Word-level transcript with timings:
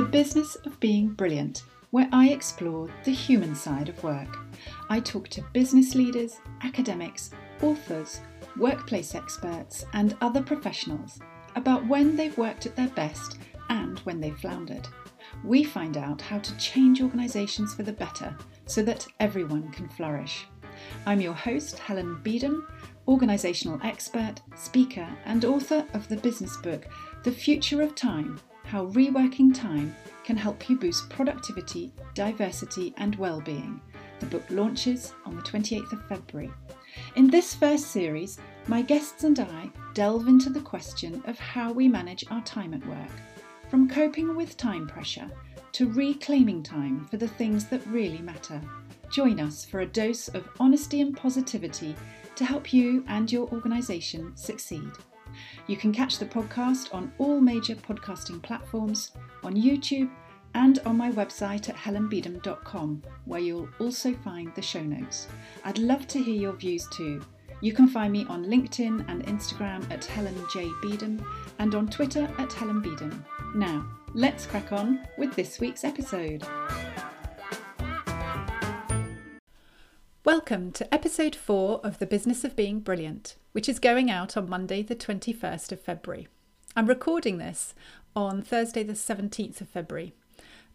The 0.00 0.06
Business 0.06 0.56
of 0.64 0.80
Being 0.80 1.08
Brilliant, 1.08 1.64
where 1.90 2.08
I 2.10 2.30
explore 2.30 2.88
the 3.04 3.12
human 3.12 3.54
side 3.54 3.90
of 3.90 4.02
work. 4.02 4.38
I 4.88 4.98
talk 4.98 5.28
to 5.28 5.44
business 5.52 5.94
leaders, 5.94 6.40
academics, 6.62 7.32
authors, 7.60 8.22
workplace 8.56 9.14
experts, 9.14 9.84
and 9.92 10.16
other 10.22 10.42
professionals 10.42 11.20
about 11.54 11.86
when 11.86 12.16
they've 12.16 12.38
worked 12.38 12.64
at 12.64 12.76
their 12.76 12.88
best 12.88 13.36
and 13.68 13.98
when 13.98 14.22
they've 14.22 14.38
floundered. 14.38 14.88
We 15.44 15.64
find 15.64 15.98
out 15.98 16.22
how 16.22 16.38
to 16.38 16.56
change 16.56 17.02
organisations 17.02 17.74
for 17.74 17.82
the 17.82 17.92
better 17.92 18.34
so 18.64 18.82
that 18.84 19.06
everyone 19.20 19.70
can 19.70 19.86
flourish. 19.86 20.46
I'm 21.04 21.20
your 21.20 21.34
host, 21.34 21.78
Helen 21.78 22.22
Beedham, 22.22 22.66
organisational 23.06 23.84
expert, 23.84 24.40
speaker, 24.56 25.06
and 25.26 25.44
author 25.44 25.86
of 25.92 26.08
the 26.08 26.16
business 26.16 26.56
book, 26.56 26.86
The 27.22 27.32
Future 27.32 27.82
of 27.82 27.94
Time 27.94 28.40
How 28.70 28.86
Reworking 28.86 29.52
Time 29.52 29.96
Can 30.22 30.36
Help 30.36 30.70
You 30.70 30.78
Boost 30.78 31.10
Productivity, 31.10 31.92
Diversity, 32.14 32.94
and 32.98 33.16
well-being. 33.16 33.80
The 34.20 34.26
book 34.26 34.44
launches 34.48 35.12
on 35.26 35.34
the 35.34 35.42
28th 35.42 35.92
of 35.92 36.06
February. 36.06 36.52
In 37.16 37.28
this 37.28 37.52
first 37.52 37.88
series, 37.88 38.38
my 38.68 38.80
guests 38.80 39.24
and 39.24 39.40
I 39.40 39.72
delve 39.92 40.28
into 40.28 40.50
the 40.50 40.60
question 40.60 41.20
of 41.26 41.36
how 41.36 41.72
we 41.72 41.88
manage 41.88 42.24
our 42.30 42.42
time 42.42 42.72
at 42.72 42.86
work, 42.86 43.10
from 43.68 43.88
coping 43.88 44.36
with 44.36 44.56
time 44.56 44.86
pressure 44.86 45.28
to 45.72 45.90
reclaiming 45.90 46.62
time 46.62 47.08
for 47.10 47.16
the 47.16 47.26
things 47.26 47.64
that 47.70 47.84
really 47.88 48.22
matter. 48.22 48.60
Join 49.10 49.40
us 49.40 49.64
for 49.64 49.80
a 49.80 49.86
dose 49.86 50.28
of 50.28 50.48
honesty 50.60 51.00
and 51.00 51.16
positivity 51.16 51.96
to 52.36 52.44
help 52.44 52.72
you 52.72 53.04
and 53.08 53.32
your 53.32 53.48
organisation 53.48 54.36
succeed. 54.36 54.92
You 55.66 55.76
can 55.76 55.92
catch 55.92 56.18
the 56.18 56.26
podcast 56.26 56.94
on 56.94 57.12
all 57.18 57.40
major 57.40 57.74
podcasting 57.74 58.42
platforms, 58.42 59.12
on 59.42 59.54
YouTube, 59.54 60.10
and 60.54 60.78
on 60.80 60.96
my 60.96 61.10
website 61.12 61.68
at 61.68 61.76
helenbeedham.com, 61.76 63.02
where 63.24 63.40
you'll 63.40 63.68
also 63.78 64.12
find 64.14 64.54
the 64.54 64.62
show 64.62 64.82
notes. 64.82 65.28
I'd 65.64 65.78
love 65.78 66.06
to 66.08 66.22
hear 66.22 66.34
your 66.34 66.54
views 66.54 66.86
too. 66.92 67.22
You 67.62 67.72
can 67.72 67.88
find 67.88 68.12
me 68.12 68.24
on 68.28 68.46
LinkedIn 68.46 69.04
and 69.08 69.24
Instagram 69.26 69.88
at 69.90 70.04
Helen 70.04 70.34
J. 70.52 70.64
Beedham 70.82 71.24
and 71.58 71.74
on 71.74 71.88
Twitter 71.88 72.28
at 72.38 72.52
Helen 72.52 72.80
Beedham. 72.82 73.22
Now, 73.54 73.86
let's 74.14 74.46
crack 74.46 74.72
on 74.72 75.06
with 75.18 75.34
this 75.36 75.60
week's 75.60 75.84
episode. 75.84 76.42
Welcome 80.32 80.70
to 80.74 80.94
episode 80.94 81.34
4 81.34 81.80
of 81.82 81.98
The 81.98 82.06
Business 82.06 82.44
of 82.44 82.54
Being 82.54 82.78
Brilliant, 82.78 83.34
which 83.50 83.68
is 83.68 83.80
going 83.80 84.12
out 84.12 84.36
on 84.36 84.48
Monday, 84.48 84.80
the 84.80 84.94
21st 84.94 85.72
of 85.72 85.80
February. 85.80 86.28
I'm 86.76 86.86
recording 86.86 87.38
this 87.38 87.74
on 88.14 88.40
Thursday, 88.40 88.84
the 88.84 88.92
17th 88.92 89.60
of 89.60 89.68
February. 89.68 90.12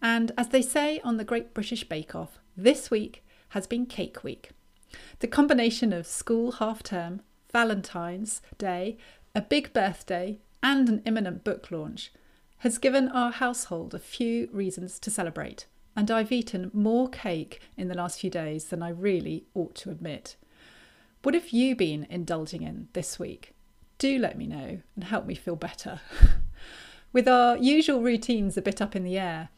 And 0.01 0.33
as 0.37 0.49
they 0.49 0.61
say 0.61 0.99
on 1.05 1.15
the 1.15 1.23
Great 1.23 1.53
British 1.53 1.85
Bake 1.85 2.13
Off, 2.13 2.37
this 2.57 2.91
week 2.91 3.23
has 3.51 3.65
been 3.65 3.85
Cake 3.85 4.25
Week. 4.25 4.49
The 5.19 5.27
combination 5.27 5.93
of 5.93 6.05
school 6.05 6.51
half 6.51 6.83
term, 6.83 7.21
Valentine's 7.53 8.41
Day, 8.57 8.97
a 9.33 9.39
big 9.39 9.71
birthday, 9.71 10.37
and 10.61 10.89
an 10.89 11.01
imminent 11.05 11.45
book 11.45 11.71
launch 11.71 12.11
has 12.57 12.77
given 12.77 13.07
our 13.07 13.31
household 13.31 13.93
a 13.93 13.99
few 13.99 14.49
reasons 14.51 14.99
to 14.99 15.09
celebrate 15.09 15.65
and 15.95 16.11
I've 16.11 16.31
eaten 16.31 16.71
more 16.73 17.07
cake 17.09 17.61
in 17.77 17.87
the 17.87 17.95
last 17.95 18.19
few 18.19 18.29
days 18.29 18.65
than 18.65 18.83
I 18.83 18.89
really 18.89 19.45
ought 19.53 19.75
to 19.75 19.89
admit. 19.89 20.35
What 21.23 21.35
have 21.35 21.49
you 21.49 21.75
been 21.75 22.05
indulging 22.09 22.61
in 22.61 22.89
this 22.93 23.17
week? 23.17 23.53
Do 23.97 24.19
let 24.19 24.37
me 24.37 24.45
know 24.45 24.81
and 24.95 25.03
help 25.05 25.25
me 25.25 25.35
feel 25.35 25.55
better. 25.55 26.01
With 27.13 27.27
our 27.27 27.57
usual 27.57 28.01
routines 28.01 28.57
a 28.57 28.61
bit 28.61 28.81
up 28.81 28.95
in 28.95 29.03
the 29.03 29.17
air, 29.17 29.49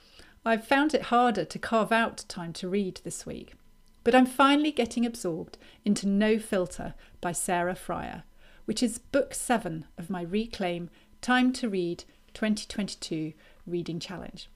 I've 0.46 0.66
found 0.66 0.94
it 0.94 1.04
harder 1.04 1.44
to 1.44 1.60
carve 1.60 1.92
out 1.92 2.24
time 2.28 2.54
to 2.54 2.70
read 2.70 3.02
this 3.04 3.26
week. 3.26 3.56
But 4.04 4.16
I'm 4.16 4.26
finally 4.26 4.72
getting 4.72 5.06
absorbed 5.06 5.58
into 5.84 6.08
No 6.08 6.40
Filter 6.40 6.94
by 7.20 7.34
Sarah 7.34 7.76
Frier, 7.76 8.24
which 8.66 8.82
is 8.82 9.00
book 9.00 9.34
seven 9.34 9.86
of 9.98 10.10
my 10.10 10.22
Reclaim 10.22 10.90
Time 11.20 11.52
to 11.54 11.68
Read 11.68 12.06
2022 12.34 13.34
Reading 13.66 14.00
Challenge. 14.00 14.50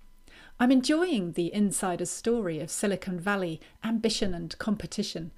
I'm 0.61 0.71
enjoying 0.71 1.31
the 1.31 1.51
insider 1.51 2.05
story 2.05 2.59
of 2.59 2.69
Silicon 2.69 3.19
Valley 3.19 3.59
ambition 3.83 4.35
and 4.35 4.55
competition, 4.59 5.31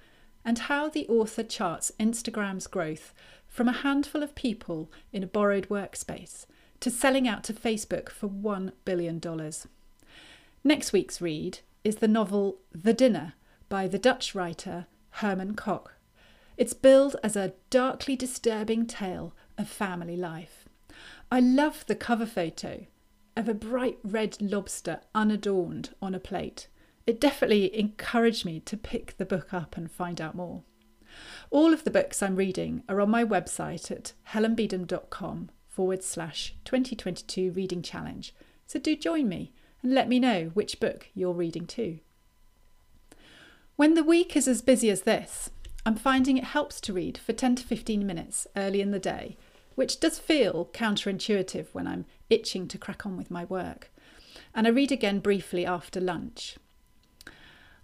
and 0.43 0.59
how 0.59 0.89
the 0.89 1.07
author 1.07 1.43
charts 1.43 1.93
Instagram's 1.97 2.67
growth 2.67 3.13
from 3.47 3.69
a 3.69 3.83
handful 3.83 4.21
of 4.21 4.35
people 4.35 4.91
in 5.13 5.23
a 5.23 5.27
borrowed 5.27 5.69
workspace 5.69 6.45
to 6.81 6.91
selling 6.91 7.25
out 7.25 7.45
to 7.45 7.53
Facebook 7.53 8.09
for 8.09 8.27
$1 8.27 8.73
billion. 8.83 9.21
Next 10.61 10.91
week's 10.91 11.21
read 11.21 11.59
is 11.85 11.95
the 11.95 12.09
novel 12.09 12.57
The 12.73 12.93
Dinner 12.93 13.35
by 13.69 13.87
the 13.87 13.97
Dutch 13.97 14.35
writer 14.35 14.87
Herman 15.11 15.55
Koch. 15.55 15.93
It's 16.57 16.73
billed 16.73 17.15
as 17.23 17.37
a 17.37 17.53
darkly 17.69 18.17
disturbing 18.17 18.87
tale 18.87 19.33
of 19.57 19.69
family 19.69 20.17
life. 20.17 20.65
I 21.31 21.39
love 21.39 21.85
the 21.87 21.95
cover 21.95 22.25
photo 22.25 22.87
of 23.35 23.47
a 23.47 23.53
bright 23.53 23.97
red 24.03 24.37
lobster 24.41 25.01
unadorned 25.15 25.89
on 26.01 26.13
a 26.15 26.19
plate. 26.19 26.67
It 27.05 27.19
definitely 27.19 27.77
encouraged 27.77 28.45
me 28.45 28.59
to 28.61 28.77
pick 28.77 29.17
the 29.17 29.25
book 29.25 29.53
up 29.53 29.75
and 29.75 29.91
find 29.91 30.21
out 30.21 30.35
more. 30.35 30.63
All 31.51 31.73
of 31.73 31.83
the 31.83 31.91
books 31.91 32.23
I'm 32.23 32.35
reading 32.35 32.83
are 32.87 33.01
on 33.01 33.09
my 33.09 33.23
website 33.23 33.91
at 33.91 34.13
helenbeedham.com 34.29 35.49
forward 35.67 36.03
slash 36.03 36.55
2022 36.65 37.51
reading 37.51 37.81
challenge. 37.81 38.33
So 38.67 38.79
do 38.79 38.95
join 38.95 39.27
me 39.27 39.53
and 39.81 39.93
let 39.93 40.07
me 40.07 40.19
know 40.19 40.51
which 40.53 40.79
book 40.79 41.07
you're 41.13 41.33
reading 41.33 41.65
too. 41.65 41.99
When 43.75 43.95
the 43.95 44.03
week 44.03 44.35
is 44.35 44.47
as 44.47 44.61
busy 44.61 44.89
as 44.89 45.01
this, 45.01 45.49
I'm 45.85 45.95
finding 45.95 46.37
it 46.37 46.45
helps 46.45 46.79
to 46.81 46.93
read 46.93 47.17
for 47.17 47.33
10 47.33 47.55
to 47.55 47.63
15 47.63 48.05
minutes 48.05 48.47
early 48.55 48.81
in 48.81 48.91
the 48.91 48.99
day 48.99 49.37
which 49.75 49.99
does 49.99 50.19
feel 50.19 50.69
counterintuitive 50.73 51.67
when 51.71 51.87
I'm 51.87 52.05
itching 52.33 52.67
to 52.67 52.77
crack 52.77 53.05
on 53.05 53.15
with 53.15 53.31
my 53.31 53.45
work. 53.45 53.91
And 54.53 54.67
I 54.67 54.71
read 54.71 54.91
again 54.91 55.19
briefly 55.19 55.65
after 55.65 56.01
lunch. 56.01 56.57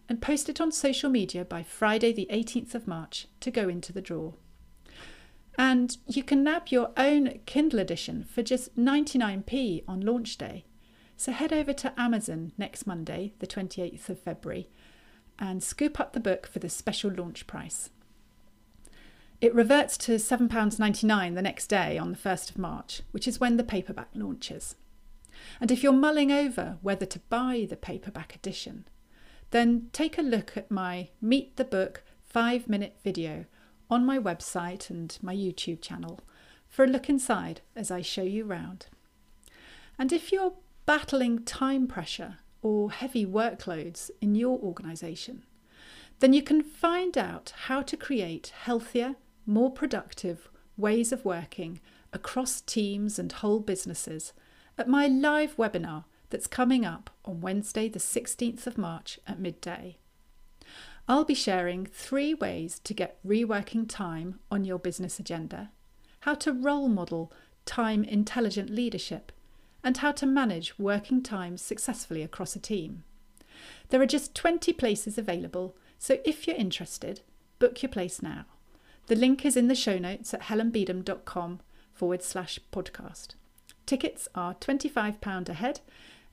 and 0.10 0.22
post 0.22 0.50
it 0.50 0.60
on 0.60 0.70
social 0.70 1.10
media 1.10 1.46
by 1.46 1.64
Friday, 1.64 2.12
the 2.12 2.28
18th 2.30 2.76
of 2.76 2.88
March, 2.88 3.28
to 3.40 3.50
go 3.50 3.70
into 3.70 3.94
the 3.94 4.02
draw. 4.02 4.34
And 5.58 5.96
you 6.08 6.24
can 6.24 6.44
nab 6.44 6.68
your 6.68 6.92
own 6.98 7.40
Kindle 7.46 7.80
edition 7.80 8.26
for 8.26 8.44
just 8.44 8.76
99p 8.76 9.84
on 9.88 10.02
launch 10.02 10.38
day. 10.38 10.66
So 11.18 11.32
head 11.32 11.54
over 11.54 11.74
to 11.74 12.00
Amazon 12.00 12.52
next 12.58 12.86
Monday, 12.86 13.34
the 13.40 13.48
28th 13.48 14.10
of 14.10 14.20
February, 14.20 14.70
and 15.40 15.64
scoop 15.64 16.00
up 16.00 16.14
the 16.14 16.20
book 16.20 16.48
for 16.48 16.60
the 16.60 16.70
special 16.70 17.12
launch 17.12 17.48
price. 17.48 17.90
It 19.42 19.54
reverts 19.54 19.98
to 20.00 20.14
£7.99 20.14 21.36
the 21.36 21.42
next 21.42 21.68
day 21.68 21.98
on 21.98 22.12
the 22.12 22.18
1st 22.18 22.52
of 22.52 22.58
March, 22.58 23.02
which 23.12 23.28
is 23.28 23.40
when 23.40 23.58
the 23.58 23.64
paperback 23.64 24.10
launches. 24.14 24.76
And 25.60 25.72
if 25.72 25.84
you're 25.84 25.94
mulling 25.94 26.32
over 26.32 26.78
whether 26.82 27.06
to 27.06 27.20
buy 27.30 27.68
the 27.70 27.76
paperback 27.76 28.36
edition, 28.36 28.88
then 29.52 29.90
take 29.92 30.18
a 30.18 30.22
look 30.22 30.56
at 30.56 30.72
my 30.72 31.10
Meet 31.22 31.58
the 31.58 31.66
Book 31.66 32.04
five 32.24 32.68
minute 32.68 32.96
video 33.04 33.46
on 33.90 34.06
my 34.06 34.18
website 34.18 34.90
and 34.90 35.18
my 35.22 35.36
YouTube 35.36 35.82
channel 35.82 36.20
for 36.68 36.84
a 36.84 36.88
look 36.88 37.10
inside 37.10 37.62
as 37.76 37.92
I 37.92 38.02
show 38.02 38.24
you 38.24 38.46
round. 38.46 38.88
And 40.00 40.12
if 40.12 40.32
you're 40.32 40.54
battling 40.86 41.44
time 41.44 41.88
pressure 41.88 42.38
or 42.62 42.92
heavy 42.92 43.26
workloads 43.26 44.10
in 44.22 44.36
your 44.36 44.60
organisation, 44.60 45.44
then 46.20 46.34
you 46.34 46.42
can 46.42 46.62
find 46.62 47.18
out 47.18 47.54
how 47.66 47.82
to 47.82 47.98
create 47.98 48.54
healthier, 48.64 49.16
more 49.46 49.72
productive 49.72 50.50
ways 50.78 51.12
of 51.12 51.26
working 51.26 51.80
across 52.12 52.62
teams 52.62 53.20
and 53.20 53.32
whole 53.32 53.60
businesses 53.60 54.34
at 54.78 54.88
my 54.88 55.08
live 55.08 55.56
webinar 55.58 56.06
that's 56.30 56.48
coming 56.48 56.86
up 56.86 57.10
on 57.26 57.42
Wednesday, 57.42 57.88
the 57.88 58.00
16th 58.00 58.66
of 58.66 58.78
March 58.78 59.20
at 59.28 59.40
midday. 59.40 59.98
I'll 61.08 61.26
be 61.26 61.36
sharing 61.36 61.86
three 61.86 62.34
ways 62.34 62.80
to 62.86 62.94
get 62.94 63.20
reworking 63.26 63.88
time 63.88 64.40
on 64.50 64.64
your 64.64 64.80
business 64.80 65.20
agenda, 65.20 65.72
how 66.22 66.34
to 66.36 66.54
role 66.54 66.88
model 66.88 67.32
time 67.66 68.04
intelligent 68.04 68.70
leadership, 68.70 69.32
and 69.84 69.98
how 69.98 70.12
to 70.14 70.26
manage 70.26 70.80
working 70.80 71.22
time 71.22 71.58
successfully 71.58 72.22
across 72.22 72.56
a 72.56 72.60
team. 72.60 73.04
There 73.90 74.02
are 74.02 74.08
just 74.08 74.36
20 74.36 74.74
places 74.74 75.18
available, 75.18 75.76
so 76.00 76.18
if 76.26 76.48
you're 76.48 76.56
interested, 76.56 77.22
book 77.60 77.82
your 77.82 77.90
place 77.90 78.22
now. 78.22 78.46
The 79.08 79.16
link 79.16 79.46
is 79.46 79.58
in 79.58 79.68
the 79.68 79.76
show 79.76 79.98
notes 79.98 80.34
at 80.34 80.44
helenbeedham.com 80.44 81.60
forward 81.94 82.24
slash 82.24 82.60
podcast. 82.72 83.36
Tickets 83.86 84.30
are 84.34 84.56
£25 84.56 85.50
a 85.50 85.54
head 85.54 85.82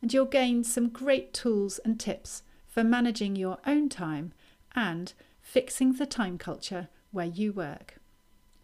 and 0.00 0.12
you'll 0.12 0.24
gain 0.24 0.64
some 0.64 0.88
great 0.88 1.34
tools 1.34 1.78
and 1.84 1.98
tips 1.98 2.42
for 2.66 2.84
managing 2.84 3.36
your 3.36 3.58
own 3.66 3.88
time 3.88 4.32
and 4.74 5.12
fixing 5.42 5.94
the 5.94 6.06
time 6.06 6.38
culture 6.38 6.88
where 7.10 7.26
you 7.26 7.52
work. 7.52 7.96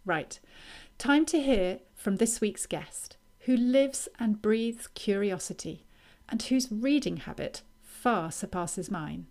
Right, 0.05 0.39
time 0.97 1.25
to 1.27 1.41
hear 1.41 1.79
from 1.95 2.15
this 2.15 2.39
week's 2.39 2.65
guest, 2.65 3.17
who 3.47 3.55
lives 3.55 4.09
and 4.19 4.41
breathes 4.41 4.87
curiosity 4.87 5.85
and 6.27 6.41
whose 6.43 6.69
reading 6.69 7.15
habit 7.15 7.61
far 7.81 8.29
surpasses 8.29 8.91
mine. 8.91 9.25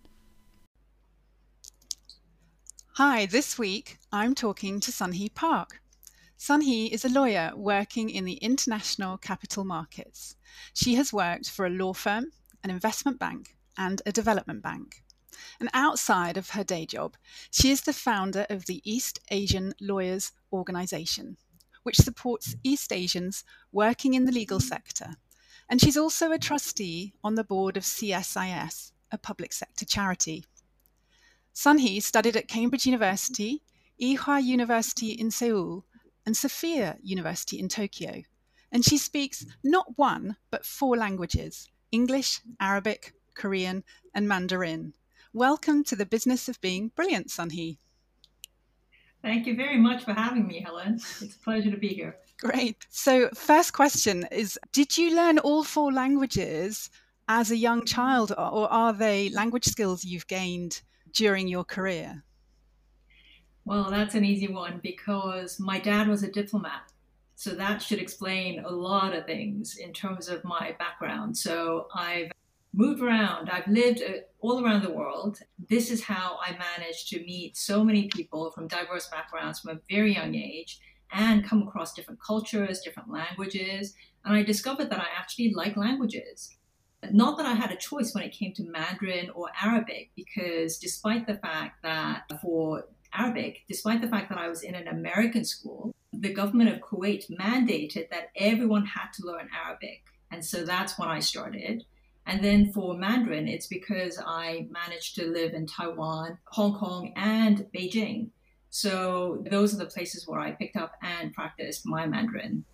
Hi, 2.95 3.27
this 3.27 3.59
week 3.59 3.99
I'm 4.11 4.33
talking 4.33 4.79
to 4.79 4.91
Sunhee 4.91 5.35
Park. 5.35 5.81
Sunhee 6.35 6.91
is 6.91 7.05
a 7.05 7.09
lawyer 7.09 7.51
working 7.55 8.09
in 8.09 8.25
the 8.25 8.37
international 8.37 9.19
capital 9.19 9.63
markets. 9.63 10.35
She 10.73 10.95
has 10.95 11.13
worked 11.13 11.51
for 11.51 11.67
a 11.67 11.69
law 11.69 11.93
firm, 11.93 12.31
an 12.63 12.71
investment 12.71 13.19
bank, 13.19 13.55
and 13.77 14.01
a 14.07 14.11
development 14.11 14.63
bank. 14.63 15.03
And 15.59 15.69
outside 15.75 16.37
of 16.37 16.49
her 16.49 16.63
day 16.63 16.87
job, 16.87 17.17
she 17.51 17.69
is 17.69 17.81
the 17.81 17.93
founder 17.93 18.47
of 18.49 18.65
the 18.65 18.81
East 18.83 19.19
Asian 19.29 19.75
Lawyers 19.79 20.31
Organization, 20.51 21.37
which 21.87 21.95
supports 21.95 22.53
East 22.65 22.91
Asians 22.91 23.45
working 23.71 24.13
in 24.13 24.25
the 24.25 24.31
legal 24.33 24.59
sector. 24.59 25.15
And 25.69 25.79
she's 25.79 25.95
also 25.95 26.33
a 26.33 26.37
trustee 26.37 27.13
on 27.23 27.35
the 27.35 27.45
board 27.45 27.77
of 27.77 27.83
CSIS, 27.83 28.91
a 29.09 29.17
public 29.17 29.53
sector 29.53 29.85
charity. 29.85 30.43
Sunhee 31.55 32.03
studied 32.03 32.35
at 32.35 32.49
Cambridge 32.49 32.85
University, 32.85 33.63
Ewha 34.01 34.43
University 34.43 35.11
in 35.11 35.31
Seoul, 35.31 35.85
and 36.25 36.35
Sophia 36.35 36.97
University 37.01 37.57
in 37.57 37.69
Tokyo. 37.69 38.21
And 38.69 38.83
she 38.83 38.97
speaks 38.97 39.45
not 39.63 39.97
one, 39.97 40.35
but 40.51 40.65
four 40.65 40.97
languages 40.97 41.69
English, 41.93 42.41
Arabic, 42.59 43.13
Korean, 43.33 43.85
and 44.13 44.27
Mandarin. 44.27 44.93
Welcome 45.31 45.85
to 45.85 45.95
the 45.95 46.05
business 46.05 46.49
of 46.49 46.59
being 46.59 46.89
brilliant, 46.89 47.27
Sunhee. 47.29 47.77
Thank 49.27 49.45
you 49.45 49.57
very 49.57 49.77
much 49.77 50.05
for 50.05 50.13
having 50.13 50.47
me, 50.47 50.61
Helen. 50.61 50.93
It's 50.93 51.35
a 51.35 51.39
pleasure 51.39 51.69
to 51.69 51.75
be 51.75 51.89
here. 51.89 52.15
Great. 52.39 52.87
So, 52.89 53.27
first 53.35 53.73
question 53.73 54.25
is 54.31 54.57
Did 54.71 54.97
you 54.97 55.17
learn 55.17 55.37
all 55.39 55.65
four 55.65 55.91
languages 55.91 56.89
as 57.27 57.51
a 57.51 57.57
young 57.57 57.83
child, 57.83 58.31
or 58.31 58.71
are 58.71 58.93
they 58.93 59.27
language 59.31 59.65
skills 59.65 60.05
you've 60.05 60.27
gained 60.27 60.81
during 61.11 61.49
your 61.49 61.65
career? 61.65 62.23
Well, 63.65 63.91
that's 63.91 64.15
an 64.15 64.23
easy 64.23 64.47
one 64.47 64.79
because 64.81 65.59
my 65.59 65.77
dad 65.77 66.07
was 66.07 66.23
a 66.23 66.31
diplomat. 66.31 66.93
So 67.35 67.49
that 67.49 67.81
should 67.81 67.99
explain 67.99 68.61
a 68.61 68.71
lot 68.71 69.13
of 69.13 69.25
things 69.25 69.75
in 69.75 69.91
terms 69.91 70.29
of 70.29 70.41
my 70.45 70.73
background. 70.79 71.37
So 71.37 71.87
I've 71.93 72.31
moved 72.77 73.01
around, 73.01 73.49
I've 73.49 73.67
lived 73.67 74.01
uh, 74.01 74.19
all 74.39 74.63
around 74.63 74.83
the 74.83 74.91
world. 74.91 75.39
This 75.69 75.89
is 75.89 76.03
how 76.03 76.37
I 76.41 76.51
managed 76.51 77.09
to 77.09 77.23
meet 77.23 77.57
so 77.57 77.83
many 77.83 78.07
people 78.07 78.51
from 78.51 78.67
diverse 78.67 79.09
backgrounds 79.09 79.59
from 79.59 79.77
a 79.77 79.81
very 79.89 80.13
young 80.13 80.35
age 80.35 80.79
and 81.11 81.43
come 81.43 81.63
across 81.63 81.93
different 81.93 82.21
cultures, 82.21 82.81
different 82.81 83.11
languages. 83.11 83.95
And 84.23 84.35
I 84.35 84.43
discovered 84.43 84.89
that 84.91 84.99
I 84.99 85.07
actually 85.17 85.53
like 85.53 85.75
languages. 85.75 86.55
Not 87.11 87.37
that 87.37 87.45
I 87.47 87.53
had 87.53 87.71
a 87.71 87.77
choice 87.77 88.13
when 88.13 88.23
it 88.23 88.31
came 88.31 88.53
to 88.53 88.63
Mandarin 88.63 89.29
or 89.31 89.49
Arabic, 89.61 90.11
because 90.15 90.77
despite 90.77 91.25
the 91.25 91.37
fact 91.37 91.81
that 91.83 92.23
for 92.41 92.85
Arabic, 93.13 93.63
despite 93.67 94.01
the 94.01 94.07
fact 94.07 94.29
that 94.29 94.37
I 94.37 94.47
was 94.47 94.63
in 94.63 94.75
an 94.75 94.87
American 94.87 95.45
school. 95.45 95.93
The 96.13 96.33
government 96.33 96.69
of 96.69 96.81
Kuwait 96.81 97.25
mandated 97.39 98.09
that 98.09 98.29
everyone 98.35 98.85
had 98.85 99.11
to 99.15 99.25
learn 99.25 99.49
Arabic. 99.65 100.03
And 100.31 100.43
so 100.43 100.63
that's 100.65 100.97
when 100.99 101.09
I 101.09 101.19
started. 101.19 101.83
And 102.27 102.43
then 102.43 102.71
for 102.73 102.97
Mandarin, 102.97 103.47
it's 103.47 103.67
because 103.67 104.21
I 104.23 104.67
managed 104.69 105.15
to 105.15 105.25
live 105.25 105.53
in 105.53 105.65
Taiwan, 105.65 106.37
Hong 106.47 106.77
Kong, 106.77 107.13
and 107.15 107.65
Beijing. 107.73 108.31
So 108.69 109.43
those 109.49 109.73
are 109.73 109.77
the 109.77 109.85
places 109.85 110.27
where 110.27 110.41
I 110.41 110.51
picked 110.51 110.75
up 110.75 110.91
and 111.01 111.33
practiced 111.33 111.85
my 111.85 112.05
Mandarin. 112.05 112.65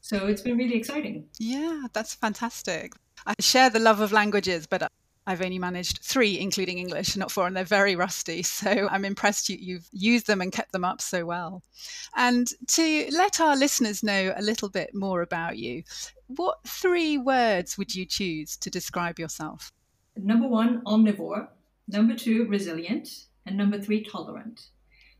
So 0.00 0.26
it's 0.26 0.40
been 0.40 0.56
really 0.56 0.76
exciting. 0.76 1.26
Yeah, 1.38 1.82
that's 1.92 2.14
fantastic. 2.14 2.94
I 3.26 3.34
share 3.40 3.68
the 3.68 3.78
love 3.78 4.00
of 4.00 4.10
languages, 4.10 4.66
but 4.66 4.90
I've 5.26 5.42
only 5.42 5.58
managed 5.58 6.00
three, 6.02 6.38
including 6.38 6.78
English, 6.78 7.16
not 7.16 7.30
four, 7.30 7.46
and 7.46 7.56
they're 7.56 7.64
very 7.64 7.96
rusty. 7.96 8.42
So 8.54 8.88
I'm 8.90 9.04
impressed 9.04 9.48
you, 9.48 9.58
you've 9.60 9.88
used 9.92 10.26
them 10.26 10.40
and 10.40 10.52
kept 10.52 10.72
them 10.72 10.84
up 10.84 11.00
so 11.00 11.26
well. 11.26 11.62
And 12.16 12.48
to 12.68 13.08
let 13.10 13.40
our 13.40 13.56
listeners 13.56 14.02
know 14.02 14.32
a 14.36 14.42
little 14.42 14.68
bit 14.68 14.94
more 14.94 15.22
about 15.22 15.58
you, 15.58 15.82
what 16.26 16.58
three 16.66 17.18
words 17.18 17.76
would 17.76 17.94
you 17.94 18.06
choose 18.06 18.56
to 18.58 18.70
describe 18.70 19.18
yourself? 19.18 19.72
Number 20.16 20.48
one, 20.48 20.82
omnivore. 20.84 21.48
Number 21.88 22.14
two, 22.14 22.46
resilient. 22.46 23.08
And 23.46 23.56
number 23.56 23.80
three, 23.80 24.02
tolerant. 24.02 24.68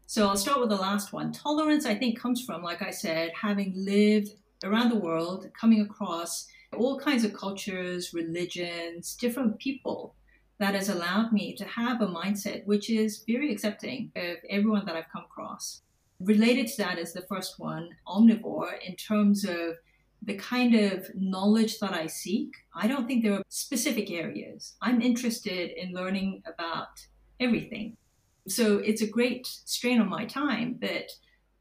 So 0.07 0.29
I'll 0.29 0.37
start 0.37 0.61
with 0.61 0.69
the 0.69 0.77
last 0.77 1.13
one. 1.13 1.33
Tolerance, 1.33 1.87
I 1.87 1.95
think, 1.95 2.19
comes 2.19 2.43
from, 2.43 2.63
like 2.63 2.83
I 2.83 2.91
said, 2.91 3.33
having 3.41 3.73
lived 3.77 4.31
around 4.63 4.91
the 4.91 4.99
world, 4.99 5.51
coming 5.59 5.81
across 5.81 6.47
all 6.77 6.99
kinds 6.99 7.25
of 7.25 7.35
cultures, 7.35 8.13
religions, 8.13 9.17
different 9.17 9.59
people 9.59 10.15
that 10.59 10.75
has 10.75 10.89
allowed 10.89 11.33
me 11.33 11.55
to 11.57 11.65
have 11.65 12.01
a 12.01 12.07
mindset 12.07 12.65
which 12.65 12.89
is 12.89 13.25
very 13.27 13.53
accepting 13.53 14.13
of 14.17 14.37
everyone 14.49 14.87
that 14.87 14.97
I've 14.97 15.13
come 15.13 15.25
across. 15.25 15.83
Related 16.21 16.69
to 16.69 16.77
that 16.79 16.99
is 16.99 17.13
the 17.13 17.27
first 17.29 17.59
one, 17.59 17.91
omnivore, 18.07 18.73
in 18.87 18.95
terms 18.97 19.45
of 19.45 19.77
the 20.25 20.35
kind 20.35 20.75
of 20.75 21.09
knowledge 21.15 21.79
that 21.79 21.93
I 21.93 22.07
seek. 22.07 22.55
I 22.75 22.87
don't 22.89 23.07
think 23.07 23.23
there 23.23 23.35
are 23.35 23.43
specific 23.49 24.11
areas. 24.11 24.75
I'm 24.81 25.01
interested 25.01 25.71
in 25.71 25.93
learning 25.93 26.43
about 26.47 27.07
everything. 27.41 27.97
So 28.49 28.79
it's 28.79 29.03
a 29.03 29.07
great 29.07 29.47
strain 29.47 30.01
on 30.01 30.09
my 30.09 30.25
time, 30.25 30.79
but 30.81 31.11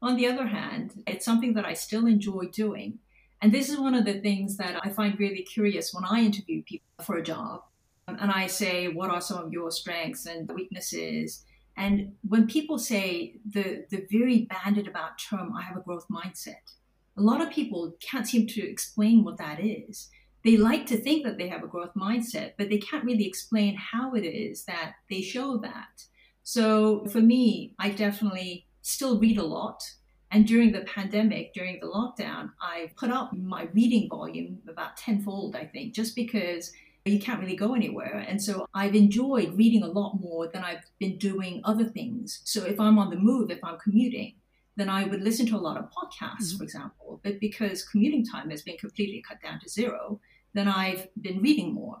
on 0.02 0.16
the 0.16 0.26
other 0.26 0.46
hand, 0.46 1.02
it's 1.06 1.24
something 1.24 1.54
that 1.54 1.64
I 1.64 1.72
still 1.72 2.06
enjoy 2.06 2.46
doing. 2.52 2.98
And 3.40 3.52
this 3.52 3.68
is 3.68 3.78
one 3.78 3.94
of 3.94 4.04
the 4.04 4.20
things 4.20 4.56
that 4.58 4.80
I 4.82 4.90
find 4.90 5.18
really 5.18 5.42
curious 5.42 5.92
when 5.92 6.04
I 6.04 6.20
interview 6.20 6.62
people 6.62 7.04
for 7.04 7.16
a 7.16 7.22
job. 7.22 7.62
Um, 8.06 8.18
and 8.20 8.30
I 8.30 8.46
say, 8.46 8.88
What 8.88 9.10
are 9.10 9.20
some 9.20 9.44
of 9.44 9.52
your 9.52 9.70
strengths 9.70 10.26
and 10.26 10.50
weaknesses? 10.52 11.44
And 11.76 12.12
when 12.28 12.46
people 12.46 12.78
say 12.78 13.36
the, 13.50 13.84
the 13.90 14.06
very 14.10 14.42
banded 14.42 14.86
about 14.86 15.18
term, 15.18 15.52
I 15.54 15.62
have 15.62 15.76
a 15.76 15.80
growth 15.80 16.06
mindset, 16.08 16.74
a 17.16 17.22
lot 17.22 17.40
of 17.40 17.50
people 17.50 17.94
can't 18.00 18.26
seem 18.26 18.46
to 18.48 18.68
explain 18.68 19.24
what 19.24 19.38
that 19.38 19.60
is. 19.60 20.10
they 20.44 20.58
like 20.58 20.84
to 20.84 20.96
think 20.98 21.24
that 21.24 21.38
they 21.38 21.48
have 21.48 21.62
a 21.64 21.66
growth 21.66 21.94
mindset, 21.96 22.52
but 22.58 22.68
they 22.68 22.78
can't 22.78 23.04
really 23.04 23.26
explain 23.26 23.74
how 23.76 24.14
it 24.14 24.24
is 24.24 24.64
that 24.66 24.92
they 25.10 25.22
show 25.22 25.56
that. 25.56 26.04
So 26.42 27.06
for 27.06 27.20
me, 27.20 27.72
I 27.78 27.88
definitely 27.88 28.66
still 28.82 29.18
read 29.18 29.38
a 29.38 29.42
lot. 29.42 29.82
And 30.30 30.46
during 30.46 30.72
the 30.72 30.82
pandemic, 30.82 31.54
during 31.54 31.80
the 31.80 31.86
lockdown, 31.86 32.50
I 32.60 32.90
put 32.96 33.10
up 33.10 33.32
my 33.32 33.68
reading 33.72 34.08
volume 34.10 34.58
about 34.68 34.98
tenfold, 34.98 35.56
I 35.56 35.64
think, 35.64 35.94
just 35.94 36.14
because 36.14 36.72
you 37.06 37.18
can't 37.18 37.40
really 37.40 37.56
go 37.56 37.74
anywhere. 37.74 38.24
And 38.28 38.42
so 38.42 38.66
I've 38.74 38.94
enjoyed 38.94 39.56
reading 39.56 39.82
a 39.82 39.88
lot 39.88 40.20
more 40.20 40.48
than 40.48 40.62
I've 40.62 40.84
been 40.98 41.16
doing 41.16 41.62
other 41.64 41.84
things. 41.84 42.40
So 42.44 42.64
if 42.64 42.78
I'm 42.80 42.98
on 42.98 43.10
the 43.10 43.16
move, 43.16 43.50
if 43.50 43.62
I'm 43.62 43.78
commuting, 43.78 44.34
then 44.76 44.88
I 44.88 45.04
would 45.04 45.22
listen 45.22 45.46
to 45.46 45.56
a 45.56 45.58
lot 45.58 45.76
of 45.76 45.90
podcasts, 45.90 46.48
mm-hmm. 46.48 46.58
for 46.58 46.64
example. 46.64 47.20
But 47.22 47.40
because 47.40 47.86
commuting 47.88 48.24
time 48.24 48.50
has 48.50 48.62
been 48.62 48.76
completely 48.76 49.22
cut 49.26 49.40
down 49.42 49.60
to 49.60 49.68
zero, 49.68 50.20
then 50.52 50.68
I've 50.68 51.08
been 51.20 51.40
reading 51.40 51.74
more. 51.74 51.98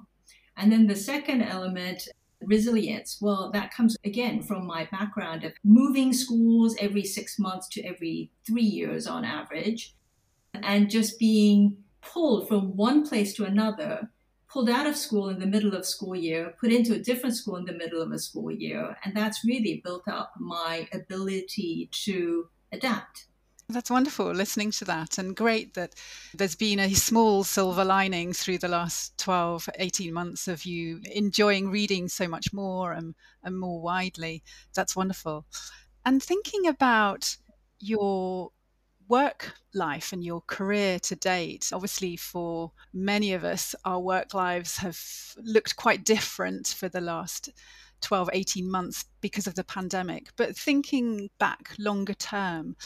And 0.56 0.70
then 0.70 0.86
the 0.86 0.96
second 0.96 1.42
element, 1.42 2.08
resilience, 2.40 3.18
well, 3.20 3.50
that 3.52 3.74
comes 3.74 3.96
again 4.04 4.42
from 4.42 4.66
my 4.66 4.88
background 4.90 5.44
of 5.44 5.52
moving 5.64 6.12
schools 6.12 6.76
every 6.78 7.04
six 7.04 7.38
months 7.38 7.68
to 7.68 7.82
every 7.82 8.30
three 8.46 8.62
years 8.62 9.06
on 9.06 9.24
average, 9.24 9.94
and 10.54 10.90
just 10.90 11.18
being 11.18 11.76
pulled 12.00 12.46
from 12.46 12.76
one 12.76 13.06
place 13.06 13.34
to 13.34 13.44
another, 13.44 14.10
pulled 14.48 14.70
out 14.70 14.86
of 14.86 14.96
school 14.96 15.28
in 15.30 15.40
the 15.40 15.46
middle 15.46 15.74
of 15.74 15.84
school 15.84 16.14
year, 16.14 16.54
put 16.60 16.70
into 16.70 16.94
a 16.94 16.98
different 16.98 17.34
school 17.34 17.56
in 17.56 17.64
the 17.64 17.72
middle 17.72 18.00
of 18.00 18.12
a 18.12 18.18
school 18.18 18.52
year. 18.52 18.96
And 19.04 19.16
that's 19.16 19.44
really 19.44 19.80
built 19.82 20.06
up 20.06 20.34
my 20.38 20.88
ability 20.92 21.88
to 22.04 22.48
adapt. 22.74 23.26
That's 23.68 23.90
wonderful 23.90 24.30
listening 24.32 24.72
to 24.72 24.84
that, 24.84 25.16
and 25.16 25.34
great 25.34 25.72
that 25.72 25.94
there's 26.34 26.54
been 26.54 26.78
a 26.78 26.92
small 26.92 27.44
silver 27.44 27.84
lining 27.84 28.34
through 28.34 28.58
the 28.58 28.68
last 28.68 29.16
12, 29.16 29.70
18 29.78 30.12
months 30.12 30.48
of 30.48 30.66
you 30.66 31.00
enjoying 31.10 31.70
reading 31.70 32.08
so 32.08 32.28
much 32.28 32.52
more 32.52 32.92
and, 32.92 33.14
and 33.42 33.58
more 33.58 33.80
widely. 33.80 34.42
That's 34.74 34.94
wonderful. 34.94 35.46
And 36.04 36.22
thinking 36.22 36.66
about 36.66 37.38
your 37.78 38.50
work 39.08 39.54
life 39.72 40.12
and 40.12 40.22
your 40.22 40.42
career 40.42 40.98
to 41.00 41.16
date, 41.16 41.70
obviously, 41.72 42.16
for 42.16 42.72
many 42.92 43.32
of 43.32 43.44
us, 43.44 43.74
our 43.84 44.00
work 44.00 44.34
lives 44.34 44.76
have 44.78 45.00
looked 45.42 45.76
quite 45.76 46.04
different 46.04 46.68
for 46.68 46.90
the 46.90 47.00
last 47.00 47.48
12, 48.04 48.30
18 48.32 48.70
months 48.70 49.04
because 49.20 49.46
of 49.46 49.54
the 49.54 49.64
pandemic. 49.64 50.28
But 50.36 50.56
thinking 50.56 51.30
back 51.38 51.74
longer 51.78 52.14
term, 52.14 52.76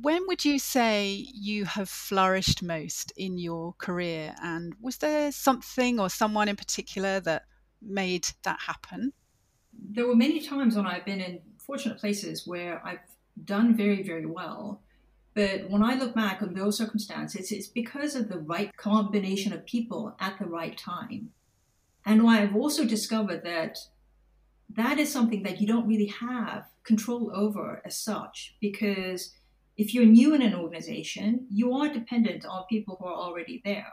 when 0.00 0.26
would 0.28 0.44
you 0.44 0.58
say 0.58 1.26
you 1.34 1.64
have 1.64 1.88
flourished 1.88 2.62
most 2.62 3.12
in 3.16 3.38
your 3.38 3.74
career? 3.78 4.34
And 4.42 4.74
was 4.80 4.98
there 4.98 5.32
something 5.32 5.98
or 5.98 6.08
someone 6.08 6.48
in 6.48 6.56
particular 6.56 7.20
that 7.20 7.44
made 7.82 8.28
that 8.44 8.60
happen? 8.60 9.12
There 9.72 10.06
were 10.06 10.16
many 10.16 10.40
times 10.40 10.76
when 10.76 10.86
I've 10.86 11.04
been 11.04 11.20
in 11.20 11.40
fortunate 11.58 11.98
places 11.98 12.46
where 12.46 12.84
I've 12.86 12.98
done 13.44 13.76
very, 13.76 14.02
very 14.02 14.26
well. 14.26 14.82
But 15.34 15.70
when 15.70 15.82
I 15.82 15.94
look 15.94 16.14
back 16.14 16.42
on 16.42 16.54
those 16.54 16.76
circumstances, 16.76 17.52
it's 17.52 17.68
because 17.68 18.14
of 18.14 18.28
the 18.28 18.38
right 18.38 18.76
combination 18.76 19.52
of 19.52 19.64
people 19.64 20.16
at 20.18 20.38
the 20.38 20.44
right 20.44 20.76
time. 20.76 21.30
And 22.04 22.28
I've 22.28 22.56
also 22.56 22.84
discovered 22.84 23.44
that 23.44 23.78
that 24.76 24.98
is 24.98 25.12
something 25.12 25.42
that 25.42 25.60
you 25.60 25.66
don't 25.66 25.88
really 25.88 26.06
have 26.06 26.66
control 26.84 27.30
over 27.34 27.82
as 27.84 27.96
such 27.96 28.56
because 28.60 29.34
if 29.76 29.94
you're 29.94 30.04
new 30.04 30.34
in 30.34 30.42
an 30.42 30.54
organization, 30.54 31.46
you 31.50 31.72
are 31.74 31.88
dependent 31.88 32.44
on 32.44 32.64
people 32.68 32.96
who 32.98 33.06
are 33.06 33.14
already 33.14 33.62
there. 33.64 33.92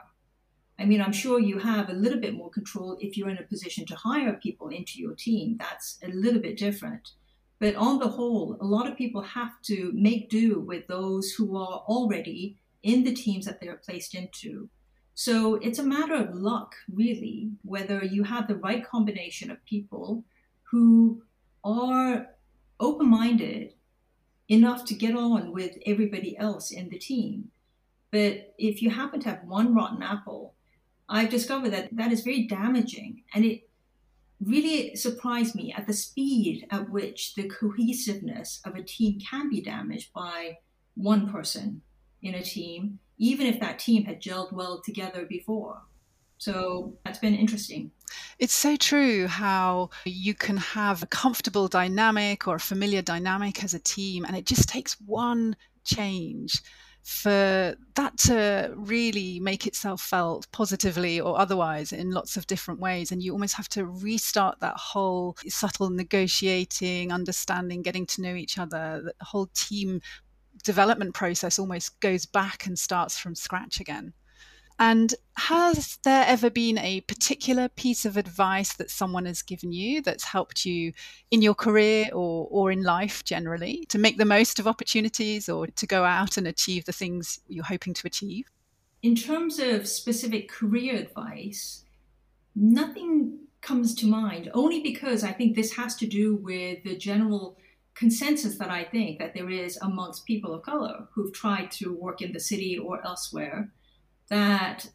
I 0.78 0.84
mean, 0.84 1.00
I'm 1.00 1.12
sure 1.12 1.40
you 1.40 1.58
have 1.58 1.88
a 1.88 1.94
little 1.94 2.20
bit 2.20 2.34
more 2.34 2.50
control 2.50 2.96
if 3.00 3.16
you're 3.16 3.30
in 3.30 3.38
a 3.38 3.42
position 3.42 3.84
to 3.86 3.96
hire 3.96 4.34
people 4.34 4.68
into 4.68 5.00
your 5.00 5.14
team. 5.14 5.56
That's 5.58 5.98
a 6.04 6.08
little 6.08 6.40
bit 6.40 6.56
different. 6.56 7.10
But 7.58 7.74
on 7.74 7.98
the 7.98 8.08
whole, 8.08 8.56
a 8.60 8.64
lot 8.64 8.86
of 8.86 8.96
people 8.96 9.22
have 9.22 9.60
to 9.62 9.90
make 9.94 10.30
do 10.30 10.60
with 10.60 10.86
those 10.86 11.32
who 11.32 11.56
are 11.56 11.82
already 11.88 12.56
in 12.84 13.02
the 13.02 13.14
teams 13.14 13.46
that 13.46 13.60
they're 13.60 13.82
placed 13.84 14.14
into. 14.14 14.68
So 15.14 15.56
it's 15.56 15.80
a 15.80 15.82
matter 15.82 16.14
of 16.14 16.36
luck, 16.36 16.76
really, 16.92 17.50
whether 17.64 18.04
you 18.04 18.22
have 18.22 18.46
the 18.46 18.54
right 18.54 18.86
combination 18.86 19.50
of 19.50 19.64
people 19.64 20.22
who 20.70 21.22
are 21.64 22.28
open 22.80 23.08
minded 23.08 23.74
enough 24.48 24.84
to 24.86 24.94
get 24.94 25.14
on 25.14 25.52
with 25.52 25.76
everybody 25.84 26.36
else 26.38 26.70
in 26.70 26.88
the 26.88 26.98
team. 26.98 27.50
But 28.10 28.54
if 28.58 28.80
you 28.80 28.90
happen 28.90 29.20
to 29.20 29.28
have 29.28 29.44
one 29.44 29.74
rotten 29.74 30.02
apple, 30.02 30.54
I've 31.08 31.30
discovered 31.30 31.70
that 31.70 31.88
that 31.92 32.12
is 32.12 32.22
very 32.22 32.46
damaging. 32.46 33.22
And 33.34 33.44
it 33.44 33.68
really 34.40 34.94
surprised 34.94 35.54
me 35.54 35.72
at 35.76 35.86
the 35.86 35.92
speed 35.92 36.66
at 36.70 36.90
which 36.90 37.34
the 37.34 37.48
cohesiveness 37.48 38.60
of 38.64 38.74
a 38.74 38.82
team 38.82 39.18
can 39.20 39.50
be 39.50 39.60
damaged 39.60 40.12
by 40.12 40.58
one 40.94 41.30
person 41.30 41.82
in 42.22 42.34
a 42.34 42.42
team, 42.42 42.98
even 43.18 43.46
if 43.46 43.60
that 43.60 43.78
team 43.78 44.04
had 44.04 44.22
gelled 44.22 44.52
well 44.52 44.80
together 44.80 45.24
before. 45.26 45.82
So 46.38 46.96
that's 47.04 47.18
been 47.18 47.34
interesting. 47.34 47.90
It's 48.38 48.54
so 48.54 48.76
true 48.76 49.26
how 49.26 49.90
you 50.04 50.34
can 50.34 50.56
have 50.56 51.02
a 51.02 51.06
comfortable 51.06 51.68
dynamic 51.68 52.48
or 52.48 52.54
a 52.54 52.60
familiar 52.60 53.02
dynamic 53.02 53.62
as 53.64 53.74
a 53.74 53.80
team, 53.80 54.24
and 54.24 54.36
it 54.36 54.46
just 54.46 54.68
takes 54.68 54.94
one 55.00 55.56
change 55.84 56.62
for 57.02 57.74
that 57.94 58.18
to 58.18 58.72
really 58.76 59.40
make 59.40 59.66
itself 59.66 60.02
felt 60.02 60.46
positively 60.52 61.18
or 61.18 61.38
otherwise 61.38 61.92
in 61.92 62.10
lots 62.10 62.36
of 62.36 62.46
different 62.46 62.80
ways. 62.80 63.10
And 63.10 63.22
you 63.22 63.32
almost 63.32 63.54
have 63.54 63.68
to 63.70 63.86
restart 63.86 64.60
that 64.60 64.76
whole 64.76 65.36
subtle 65.48 65.88
negotiating, 65.88 67.10
understanding, 67.10 67.82
getting 67.82 68.04
to 68.06 68.20
know 68.20 68.34
each 68.34 68.58
other, 68.58 69.02
the 69.04 69.24
whole 69.24 69.48
team 69.54 70.00
development 70.64 71.14
process 71.14 71.58
almost 71.58 71.98
goes 72.00 72.26
back 72.26 72.66
and 72.66 72.78
starts 72.78 73.18
from 73.18 73.34
scratch 73.34 73.80
again. 73.80 74.12
And 74.78 75.14
has 75.36 75.98
there 76.04 76.24
ever 76.26 76.50
been 76.50 76.78
a 76.78 77.00
particular 77.02 77.68
piece 77.68 78.04
of 78.04 78.16
advice 78.16 78.74
that 78.74 78.90
someone 78.90 79.26
has 79.26 79.42
given 79.42 79.72
you 79.72 80.02
that's 80.02 80.22
helped 80.24 80.64
you 80.64 80.92
in 81.32 81.42
your 81.42 81.54
career 81.54 82.10
or, 82.12 82.46
or 82.50 82.70
in 82.70 82.84
life 82.84 83.24
generally 83.24 83.86
to 83.88 83.98
make 83.98 84.18
the 84.18 84.24
most 84.24 84.60
of 84.60 84.68
opportunities 84.68 85.48
or 85.48 85.66
to 85.66 85.86
go 85.86 86.04
out 86.04 86.36
and 86.36 86.46
achieve 86.46 86.84
the 86.84 86.92
things 86.92 87.40
you're 87.48 87.64
hoping 87.64 87.92
to 87.94 88.06
achieve? 88.06 88.46
In 89.02 89.16
terms 89.16 89.58
of 89.58 89.88
specific 89.88 90.48
career 90.48 90.94
advice, 90.94 91.84
nothing 92.54 93.38
comes 93.60 93.96
to 93.96 94.06
mind, 94.06 94.48
only 94.54 94.80
because 94.80 95.24
I 95.24 95.32
think 95.32 95.56
this 95.56 95.72
has 95.74 95.96
to 95.96 96.06
do 96.06 96.36
with 96.36 96.84
the 96.84 96.96
general 96.96 97.58
consensus 97.96 98.58
that 98.58 98.70
I 98.70 98.84
think 98.84 99.18
that 99.18 99.34
there 99.34 99.50
is 99.50 99.76
amongst 99.78 100.24
people 100.24 100.54
of 100.54 100.62
color 100.62 101.08
who've 101.12 101.32
tried 101.32 101.72
to 101.72 101.92
work 101.92 102.22
in 102.22 102.32
the 102.32 102.38
city 102.38 102.78
or 102.78 103.04
elsewhere 103.04 103.72
that 104.28 104.90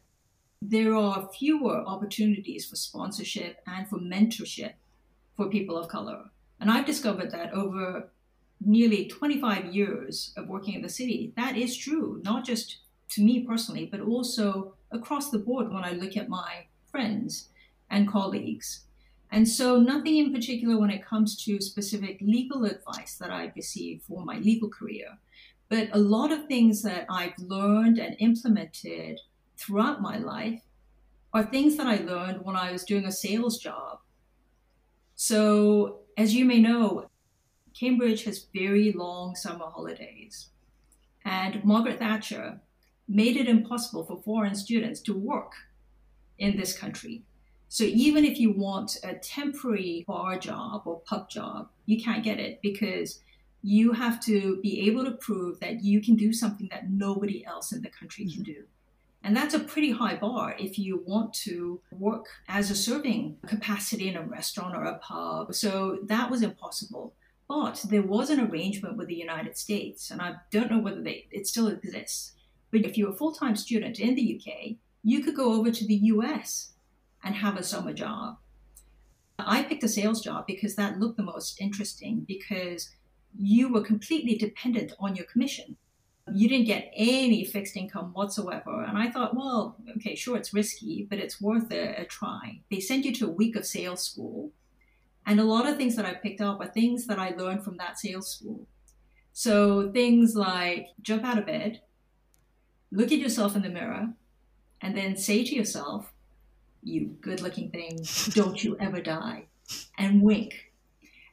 there 0.62 0.94
are 0.94 1.28
fewer 1.38 1.84
opportunities 1.86 2.66
for 2.66 2.76
sponsorship 2.76 3.58
and 3.66 3.88
for 3.88 3.98
mentorship 3.98 4.74
for 5.36 5.50
people 5.50 5.76
of 5.76 5.88
color. 5.88 6.24
And 6.60 6.70
I've 6.70 6.86
discovered 6.86 7.30
that 7.32 7.52
over 7.52 8.10
nearly 8.60 9.06
25 9.06 9.66
years 9.66 10.32
of 10.36 10.48
working 10.48 10.74
in 10.74 10.82
the 10.82 10.88
city, 10.88 11.32
that 11.36 11.56
is 11.56 11.76
true, 11.76 12.20
not 12.24 12.44
just 12.44 12.78
to 13.10 13.22
me 13.22 13.44
personally, 13.44 13.86
but 13.90 14.00
also 14.00 14.74
across 14.90 15.30
the 15.30 15.38
board 15.38 15.72
when 15.72 15.84
I 15.84 15.92
look 15.92 16.16
at 16.16 16.28
my 16.28 16.66
friends 16.90 17.48
and 17.90 18.08
colleagues. 18.08 18.84
And 19.30 19.48
so, 19.48 19.80
nothing 19.80 20.16
in 20.18 20.32
particular 20.32 20.78
when 20.78 20.90
it 20.90 21.04
comes 21.04 21.42
to 21.44 21.60
specific 21.60 22.18
legal 22.20 22.64
advice 22.64 23.16
that 23.16 23.30
I've 23.30 23.56
received 23.56 24.04
for 24.04 24.24
my 24.24 24.38
legal 24.38 24.68
career. 24.68 25.18
But 25.68 25.88
a 25.92 25.98
lot 25.98 26.30
of 26.30 26.46
things 26.46 26.82
that 26.82 27.06
I've 27.08 27.38
learned 27.38 27.98
and 27.98 28.16
implemented 28.18 29.20
throughout 29.56 30.02
my 30.02 30.18
life 30.18 30.60
are 31.32 31.44
things 31.44 31.76
that 31.76 31.86
I 31.86 31.96
learned 31.96 32.44
when 32.44 32.56
I 32.56 32.70
was 32.70 32.84
doing 32.84 33.06
a 33.06 33.12
sales 33.12 33.58
job. 33.58 33.98
So, 35.16 36.00
as 36.16 36.34
you 36.34 36.44
may 36.44 36.60
know, 36.60 37.08
Cambridge 37.78 38.24
has 38.24 38.46
very 38.54 38.92
long 38.92 39.34
summer 39.34 39.66
holidays. 39.66 40.50
And 41.24 41.64
Margaret 41.64 41.98
Thatcher 41.98 42.60
made 43.08 43.36
it 43.36 43.48
impossible 43.48 44.04
for 44.04 44.22
foreign 44.22 44.54
students 44.54 45.00
to 45.00 45.14
work 45.18 45.52
in 46.38 46.56
this 46.56 46.76
country. 46.76 47.22
So 47.68 47.84
even 47.84 48.24
if 48.24 48.38
you 48.38 48.52
want 48.52 48.98
a 49.02 49.14
temporary 49.14 50.04
bar 50.06 50.38
job 50.38 50.82
or 50.84 51.00
pub 51.00 51.28
job, 51.28 51.68
you 51.86 52.02
can't 52.02 52.22
get 52.22 52.38
it 52.38 52.60
because 52.62 53.20
you 53.66 53.92
have 53.92 54.20
to 54.20 54.60
be 54.60 54.86
able 54.86 55.06
to 55.06 55.12
prove 55.12 55.58
that 55.58 55.82
you 55.82 56.02
can 56.02 56.16
do 56.16 56.34
something 56.34 56.68
that 56.70 56.90
nobody 56.90 57.42
else 57.46 57.72
in 57.72 57.80
the 57.80 57.88
country 57.88 58.26
can 58.26 58.42
mm-hmm. 58.42 58.52
do. 58.52 58.64
And 59.22 59.34
that's 59.34 59.54
a 59.54 59.58
pretty 59.58 59.90
high 59.90 60.16
bar 60.16 60.54
if 60.58 60.78
you 60.78 61.02
want 61.06 61.32
to 61.44 61.80
work 61.90 62.26
as 62.46 62.70
a 62.70 62.76
serving 62.76 63.38
capacity 63.46 64.08
in 64.08 64.16
a 64.16 64.22
restaurant 64.22 64.76
or 64.76 64.84
a 64.84 64.98
pub. 64.98 65.54
So 65.54 66.00
that 66.04 66.30
was 66.30 66.42
impossible. 66.42 67.14
But 67.48 67.82
there 67.88 68.02
was 68.02 68.28
an 68.28 68.38
arrangement 68.38 68.98
with 68.98 69.08
the 69.08 69.14
United 69.14 69.56
States, 69.56 70.10
and 70.10 70.20
I 70.20 70.34
don't 70.50 70.70
know 70.70 70.78
whether 70.78 71.00
they, 71.00 71.26
it 71.30 71.46
still 71.46 71.68
exists. 71.68 72.32
But 72.70 72.84
if 72.84 72.98
you're 72.98 73.12
a 73.12 73.16
full 73.16 73.32
time 73.32 73.56
student 73.56 73.98
in 73.98 74.14
the 74.14 74.38
UK, 74.38 74.76
you 75.02 75.22
could 75.22 75.34
go 75.34 75.54
over 75.54 75.70
to 75.70 75.86
the 75.86 75.94
US 76.12 76.72
and 77.22 77.34
have 77.34 77.56
a 77.56 77.62
summer 77.62 77.94
job. 77.94 78.36
I 79.38 79.62
picked 79.62 79.84
a 79.84 79.88
sales 79.88 80.20
job 80.20 80.46
because 80.46 80.76
that 80.76 81.00
looked 81.00 81.16
the 81.16 81.22
most 81.22 81.58
interesting 81.62 82.26
because 82.28 82.90
you 83.36 83.72
were 83.72 83.82
completely 83.82 84.36
dependent 84.36 84.92
on 84.98 85.16
your 85.16 85.26
commission. 85.26 85.76
You 86.32 86.48
didn't 86.48 86.66
get 86.66 86.90
any 86.96 87.44
fixed 87.44 87.76
income 87.76 88.12
whatsoever. 88.14 88.82
And 88.82 88.96
I 88.96 89.10
thought, 89.10 89.36
well, 89.36 89.76
okay, 89.96 90.14
sure, 90.14 90.36
it's 90.36 90.54
risky, 90.54 91.06
but 91.08 91.18
it's 91.18 91.40
worth 91.40 91.70
a, 91.70 92.00
a 92.00 92.04
try. 92.04 92.60
They 92.70 92.80
sent 92.80 93.04
you 93.04 93.12
to 93.16 93.26
a 93.26 93.32
week 93.32 93.56
of 93.56 93.66
sales 93.66 94.02
school. 94.02 94.52
And 95.26 95.38
a 95.40 95.44
lot 95.44 95.66
of 95.66 95.76
things 95.76 95.96
that 95.96 96.06
I 96.06 96.14
picked 96.14 96.40
up 96.40 96.60
are 96.60 96.66
things 96.66 97.06
that 97.06 97.18
I 97.18 97.30
learned 97.30 97.64
from 97.64 97.76
that 97.76 97.98
sales 97.98 98.30
school. 98.30 98.66
So 99.32 99.90
things 99.90 100.36
like 100.36 100.88
jump 101.02 101.24
out 101.24 101.38
of 101.38 101.46
bed, 101.46 101.80
look 102.92 103.10
at 103.10 103.18
yourself 103.18 103.56
in 103.56 103.62
the 103.62 103.68
mirror, 103.68 104.10
and 104.80 104.96
then 104.96 105.16
say 105.16 105.44
to 105.44 105.54
yourself, 105.54 106.12
you 106.82 107.16
good 107.20 107.40
looking 107.40 107.70
thing, 107.70 107.98
don't 108.30 108.62
you 108.62 108.76
ever 108.78 109.00
die, 109.00 109.46
and 109.98 110.22
wink. 110.22 110.72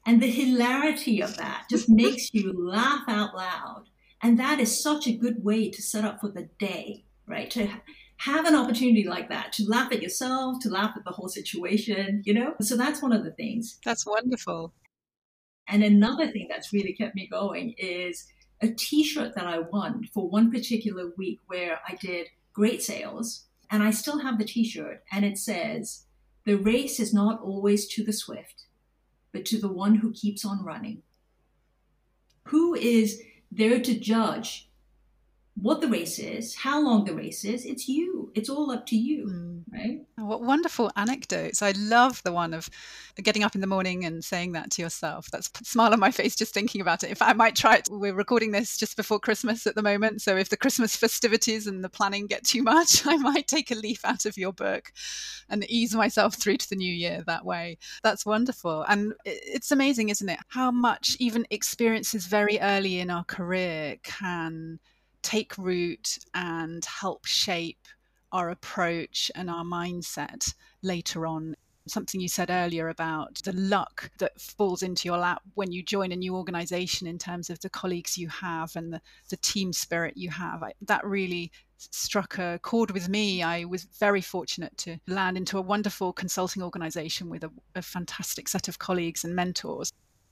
And 0.05 0.21
the 0.21 0.31
hilarity 0.31 1.21
of 1.21 1.37
that 1.37 1.65
just 1.69 1.89
makes 2.03 2.33
you 2.33 2.53
laugh 2.53 3.03
out 3.07 3.35
loud. 3.35 3.85
And 4.21 4.39
that 4.39 4.59
is 4.59 4.81
such 4.81 5.07
a 5.07 5.15
good 5.15 5.43
way 5.43 5.69
to 5.69 5.81
set 5.81 6.05
up 6.05 6.21
for 6.21 6.29
the 6.29 6.49
day, 6.59 7.05
right? 7.27 7.49
To 7.51 7.67
have 8.17 8.45
an 8.45 8.55
opportunity 8.55 9.07
like 9.07 9.29
that, 9.29 9.51
to 9.53 9.65
laugh 9.67 9.91
at 9.91 10.01
yourself, 10.01 10.59
to 10.61 10.69
laugh 10.69 10.93
at 10.95 11.03
the 11.03 11.11
whole 11.11 11.27
situation, 11.27 12.21
you 12.23 12.33
know? 12.33 12.53
So 12.61 12.77
that's 12.77 13.01
one 13.01 13.13
of 13.13 13.23
the 13.23 13.31
things. 13.31 13.79
That's 13.83 14.05
wonderful. 14.05 14.73
And 15.67 15.83
another 15.83 16.27
thing 16.27 16.47
that's 16.49 16.71
really 16.71 16.93
kept 16.93 17.15
me 17.15 17.27
going 17.27 17.73
is 17.77 18.27
a 18.61 18.67
t 18.69 19.03
shirt 19.03 19.33
that 19.35 19.47
I 19.47 19.59
won 19.59 20.07
for 20.13 20.29
one 20.29 20.51
particular 20.51 21.11
week 21.17 21.39
where 21.47 21.79
I 21.87 21.95
did 21.95 22.27
great 22.53 22.83
sales. 22.83 23.45
And 23.71 23.81
I 23.81 23.91
still 23.91 24.19
have 24.19 24.37
the 24.37 24.45
t 24.45 24.65
shirt, 24.65 25.01
and 25.11 25.23
it 25.23 25.37
says, 25.37 26.05
The 26.45 26.55
race 26.55 26.99
is 26.99 27.13
not 27.13 27.41
always 27.41 27.87
to 27.93 28.03
the 28.03 28.11
swift, 28.11 28.65
but 29.31 29.45
to 29.45 29.59
the 29.59 29.71
one 29.71 29.95
who 29.95 30.11
keeps 30.11 30.45
on 30.45 30.63
running. 30.63 31.01
Who 32.45 32.73
is 32.75 33.21
there 33.51 33.79
to 33.81 33.99
judge 33.99 34.69
what 35.55 35.81
the 35.81 35.87
race 35.87 36.17
is, 36.17 36.55
how 36.55 36.81
long 36.81 37.03
the 37.03 37.13
race 37.13 37.43
is, 37.43 37.65
it's 37.65 37.87
you. 37.87 38.31
It's 38.33 38.49
all 38.49 38.71
up 38.71 38.85
to 38.87 38.95
you, 38.95 39.27
mm. 39.27 39.63
right? 39.71 39.99
Oh, 40.17 40.25
what 40.25 40.41
wonderful 40.41 40.89
anecdotes. 40.95 41.61
I 41.61 41.71
love 41.71 42.23
the 42.23 42.31
one 42.31 42.53
of 42.53 42.69
getting 43.21 43.43
up 43.43 43.53
in 43.53 43.61
the 43.61 43.67
morning 43.67 44.05
and 44.05 44.23
saying 44.23 44.53
that 44.53 44.71
to 44.71 44.81
yourself. 44.81 45.29
That's 45.29 45.51
a 45.59 45.65
smile 45.65 45.91
on 45.91 45.99
my 45.99 46.09
face 46.09 46.37
just 46.37 46.53
thinking 46.53 46.79
about 46.79 47.03
it. 47.03 47.11
If 47.11 47.21
I 47.21 47.33
might 47.33 47.55
try 47.55 47.75
it, 47.75 47.89
we're 47.91 48.13
recording 48.13 48.51
this 48.51 48.77
just 48.77 48.95
before 48.95 49.19
Christmas 49.19 49.67
at 49.67 49.75
the 49.75 49.83
moment. 49.83 50.21
So 50.21 50.37
if 50.37 50.49
the 50.49 50.57
Christmas 50.57 50.95
festivities 50.95 51.67
and 51.67 51.83
the 51.83 51.89
planning 51.89 52.27
get 52.27 52.45
too 52.45 52.63
much, 52.63 53.05
I 53.05 53.17
might 53.17 53.47
take 53.47 53.71
a 53.71 53.75
leaf 53.75 54.05
out 54.05 54.25
of 54.25 54.37
your 54.37 54.53
book 54.53 54.93
and 55.49 55.69
ease 55.69 55.93
myself 55.93 56.35
through 56.35 56.57
to 56.57 56.69
the 56.69 56.77
new 56.77 56.93
year 56.93 57.23
that 57.27 57.45
way. 57.45 57.77
That's 58.03 58.25
wonderful. 58.25 58.85
And 58.87 59.13
it's 59.25 59.71
amazing, 59.71 60.09
isn't 60.09 60.29
it? 60.29 60.39
How 60.47 60.71
much 60.71 61.17
even 61.19 61.45
experiences 61.49 62.25
very 62.25 62.57
early 62.61 62.99
in 62.99 63.09
our 63.09 63.25
career 63.25 63.97
can 64.03 64.79
take 65.21 65.57
root 65.57 66.19
and 66.33 66.83
help 66.85 67.25
shape 67.25 67.87
our 68.31 68.49
approach 68.49 69.31
and 69.35 69.49
our 69.49 69.63
mindset 69.63 70.53
later 70.81 71.25
on. 71.25 71.55
Something 71.87 72.21
you 72.21 72.27
said 72.27 72.51
earlier 72.51 72.89
about 72.89 73.41
the 73.43 73.53
luck 73.53 74.11
that 74.19 74.39
falls 74.39 74.83
into 74.83 75.07
your 75.07 75.17
lap 75.17 75.41
when 75.55 75.71
you 75.71 75.81
join 75.81 76.11
a 76.11 76.15
new 76.15 76.35
organization 76.35 77.07
in 77.07 77.17
terms 77.17 77.49
of 77.49 77.59
the 77.59 77.69
colleagues 77.69 78.17
you 78.17 78.29
have 78.29 78.75
and 78.75 78.93
the, 78.93 79.01
the 79.29 79.37
team 79.37 79.73
spirit 79.73 80.15
you 80.15 80.29
have. 80.29 80.61
I, 80.61 80.73
that 80.83 81.03
really 81.03 81.51
struck 81.77 82.37
a 82.37 82.59
chord 82.61 82.91
with 82.91 83.09
me. 83.09 83.41
I 83.41 83.65
was 83.65 83.85
very 83.99 84.21
fortunate 84.21 84.77
to 84.77 84.97
land 85.07 85.37
into 85.37 85.57
a 85.57 85.61
wonderful 85.61 86.13
consulting 86.13 86.61
organization 86.61 87.29
with 87.29 87.43
a, 87.43 87.51
a 87.75 87.81
fantastic 87.81 88.47
set 88.47 88.67
of 88.67 88.77
colleagues 88.77 89.23
and 89.23 89.35
mentors 89.35 89.91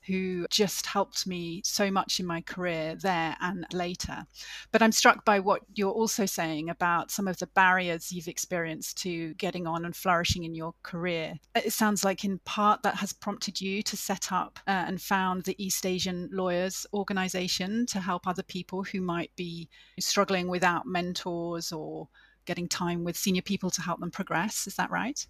who 0.10 0.48
just 0.50 0.88
helped 0.88 1.28
me 1.28 1.62
so 1.63 1.91
much 1.91 2.19
in 2.19 2.26
my 2.26 2.41
career 2.41 2.95
there 2.95 3.38
and 3.39 3.65
later. 3.72 4.26
But 4.72 4.82
I'm 4.82 4.91
struck 4.91 5.24
by 5.24 5.39
what 5.39 5.62
you're 5.76 5.91
also 5.91 6.26
saying 6.26 6.69
about 6.69 7.12
some 7.12 7.28
of 7.28 7.38
the 7.38 7.48
barriers 7.48 8.12
you've 8.12 8.28
experienced 8.28 8.98
to 9.04 9.36
getting 9.36 9.67
on 9.67 9.86
and 9.86 9.95
flourishing 9.95 10.43
in 10.43 10.56
your 10.56 10.74
career. 10.82 11.36
It 11.56 11.74
sounds 11.74 12.04
like, 12.04 12.24
in 12.26 12.39
part, 12.39 12.82
that 12.84 12.95
has 12.95 13.13
prompted 13.13 13.62
you 13.62 13.84
to 13.84 13.95
set 13.95 14.32
up 14.32 14.60
uh, 14.67 14.86
and 14.88 15.00
found 15.00 15.43
the 15.43 15.63
East 15.63 15.86
Asian 15.86 16.28
Lawyers 16.32 16.88
Organization 16.93 17.86
to 17.88 18.00
help 18.00 18.28
other 18.28 18.43
people 18.43 18.84
who 18.84 19.02
might 19.02 19.32
be 19.36 19.69
struggling 20.00 20.48
without 20.48 20.88
mentors 20.88 21.72
or 21.72 22.08
getting 22.45 22.67
time 22.67 23.04
with 23.04 23.15
senior 23.15 23.43
people 23.43 23.69
to 23.69 23.82
help 23.82 24.00
them 24.00 24.10
progress. 24.10 24.65
Is 24.65 24.76
that 24.76 24.89
right? 24.89 25.26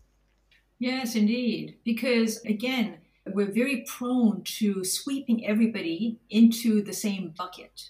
Yes, 0.80 1.16
indeed. 1.16 1.76
Because 1.84 2.42
again, 2.46 3.00
we're 3.26 3.52
very 3.52 3.86
prone 3.88 4.44
to 4.44 4.84
sweeping 4.84 5.46
everybody 5.46 6.18
into 6.30 6.82
the 6.82 6.94
same 6.94 7.34
bucket. 7.38 7.90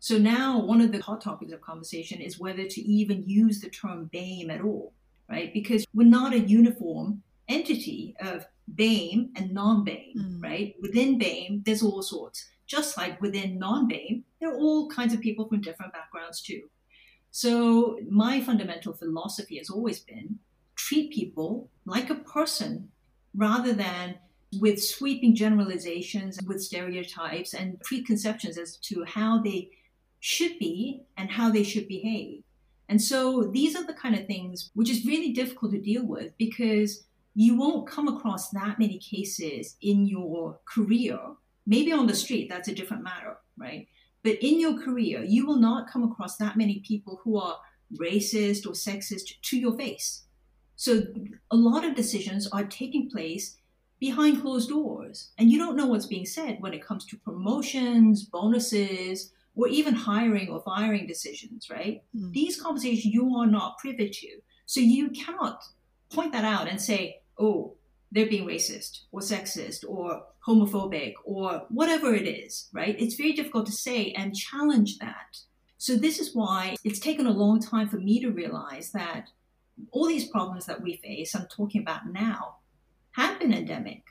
So 0.00 0.18
now 0.18 0.58
one 0.58 0.80
of 0.80 0.92
the 0.92 1.00
hot 1.00 1.20
topics 1.20 1.52
of 1.52 1.60
conversation 1.60 2.20
is 2.20 2.40
whether 2.40 2.64
to 2.66 2.80
even 2.80 3.22
use 3.28 3.60
the 3.60 3.70
term 3.70 4.10
BAME 4.12 4.50
at 4.50 4.62
all, 4.62 4.92
right? 5.28 5.52
Because 5.52 5.86
we're 5.94 6.08
not 6.08 6.32
a 6.32 6.40
uniform 6.40 7.22
entity 7.48 8.16
of 8.20 8.46
BAME 8.74 9.30
and 9.36 9.52
non-BAME, 9.52 10.16
mm. 10.16 10.42
right? 10.42 10.74
Within 10.80 11.18
BAME, 11.18 11.64
there's 11.64 11.82
all 11.82 12.02
sorts. 12.02 12.48
Just 12.66 12.96
like 12.96 13.20
within 13.20 13.58
non-BAME, 13.58 14.22
there 14.40 14.50
are 14.50 14.58
all 14.58 14.88
kinds 14.88 15.14
of 15.14 15.20
people 15.20 15.46
from 15.46 15.60
different 15.60 15.92
backgrounds 15.92 16.40
too. 16.40 16.62
So 17.30 17.98
my 18.10 18.40
fundamental 18.40 18.92
philosophy 18.92 19.58
has 19.58 19.70
always 19.70 20.00
been 20.00 20.38
treat 20.74 21.12
people 21.12 21.68
like 21.86 22.10
a 22.10 22.16
person 22.16 22.90
rather 23.34 23.72
than 23.72 24.18
with 24.60 24.82
sweeping 24.82 25.34
generalizations, 25.34 26.38
with 26.46 26.62
stereotypes 26.62 27.54
and 27.54 27.80
preconceptions 27.80 28.58
as 28.58 28.76
to 28.78 29.04
how 29.04 29.40
they 29.40 29.70
should 30.20 30.58
be 30.58 31.02
and 31.16 31.30
how 31.30 31.50
they 31.50 31.62
should 31.62 31.88
behave. 31.88 32.42
And 32.88 33.00
so 33.00 33.44
these 33.44 33.74
are 33.74 33.86
the 33.86 33.94
kind 33.94 34.14
of 34.14 34.26
things 34.26 34.70
which 34.74 34.90
is 34.90 35.06
really 35.06 35.32
difficult 35.32 35.72
to 35.72 35.80
deal 35.80 36.06
with 36.06 36.36
because 36.36 37.04
you 37.34 37.56
won't 37.56 37.88
come 37.88 38.08
across 38.08 38.50
that 38.50 38.78
many 38.78 38.98
cases 38.98 39.76
in 39.80 40.06
your 40.06 40.60
career. 40.66 41.18
Maybe 41.66 41.92
on 41.92 42.06
the 42.06 42.14
street, 42.14 42.48
that's 42.50 42.68
a 42.68 42.74
different 42.74 43.02
matter, 43.02 43.38
right? 43.56 43.88
But 44.22 44.38
in 44.42 44.60
your 44.60 44.78
career, 44.78 45.24
you 45.24 45.46
will 45.46 45.56
not 45.56 45.90
come 45.90 46.04
across 46.04 46.36
that 46.36 46.56
many 46.56 46.80
people 46.80 47.20
who 47.24 47.38
are 47.38 47.58
racist 47.98 48.66
or 48.66 48.72
sexist 48.72 49.40
to 49.42 49.58
your 49.58 49.76
face. 49.76 50.24
So 50.76 51.02
a 51.50 51.56
lot 51.56 51.84
of 51.84 51.94
decisions 51.94 52.46
are 52.48 52.64
taking 52.64 53.10
place 53.10 53.56
behind 54.02 54.42
closed 54.42 54.68
doors. 54.68 55.30
And 55.38 55.48
you 55.48 55.60
don't 55.60 55.76
know 55.76 55.86
what's 55.86 56.06
being 56.06 56.26
said 56.26 56.56
when 56.58 56.74
it 56.74 56.84
comes 56.84 57.06
to 57.06 57.16
promotions, 57.18 58.24
bonuses, 58.24 59.30
or 59.54 59.68
even 59.68 59.94
hiring 59.94 60.48
or 60.48 60.60
firing 60.62 61.06
decisions, 61.06 61.70
right? 61.70 62.02
Mm. 62.12 62.32
These 62.32 62.60
conversations 62.60 63.04
you 63.04 63.36
are 63.36 63.46
not 63.46 63.78
privy 63.78 64.10
to. 64.10 64.28
So 64.66 64.80
you 64.80 65.10
cannot 65.10 65.62
point 66.10 66.32
that 66.32 66.44
out 66.44 66.66
and 66.66 66.82
say, 66.82 67.20
oh, 67.38 67.76
they're 68.10 68.26
being 68.26 68.44
racist 68.44 69.02
or 69.12 69.20
sexist 69.20 69.88
or 69.88 70.24
homophobic 70.44 71.12
or 71.24 71.62
whatever 71.68 72.12
it 72.12 72.26
is, 72.26 72.70
right? 72.72 72.96
It's 72.98 73.14
very 73.14 73.34
difficult 73.34 73.66
to 73.66 73.72
say 73.72 74.10
and 74.18 74.34
challenge 74.34 74.98
that. 74.98 75.36
So 75.78 75.94
this 75.94 76.18
is 76.18 76.34
why 76.34 76.74
it's 76.82 76.98
taken 76.98 77.28
a 77.28 77.38
long 77.44 77.60
time 77.60 77.88
for 77.88 77.98
me 77.98 78.20
to 78.20 78.30
realize 78.30 78.90
that 78.90 79.28
all 79.92 80.08
these 80.08 80.26
problems 80.28 80.66
that 80.66 80.82
we 80.82 80.96
face, 80.96 81.36
I'm 81.36 81.46
talking 81.46 81.82
about 81.82 82.08
now, 82.10 82.56
have 83.12 83.38
been 83.38 83.52
endemic. 83.52 84.04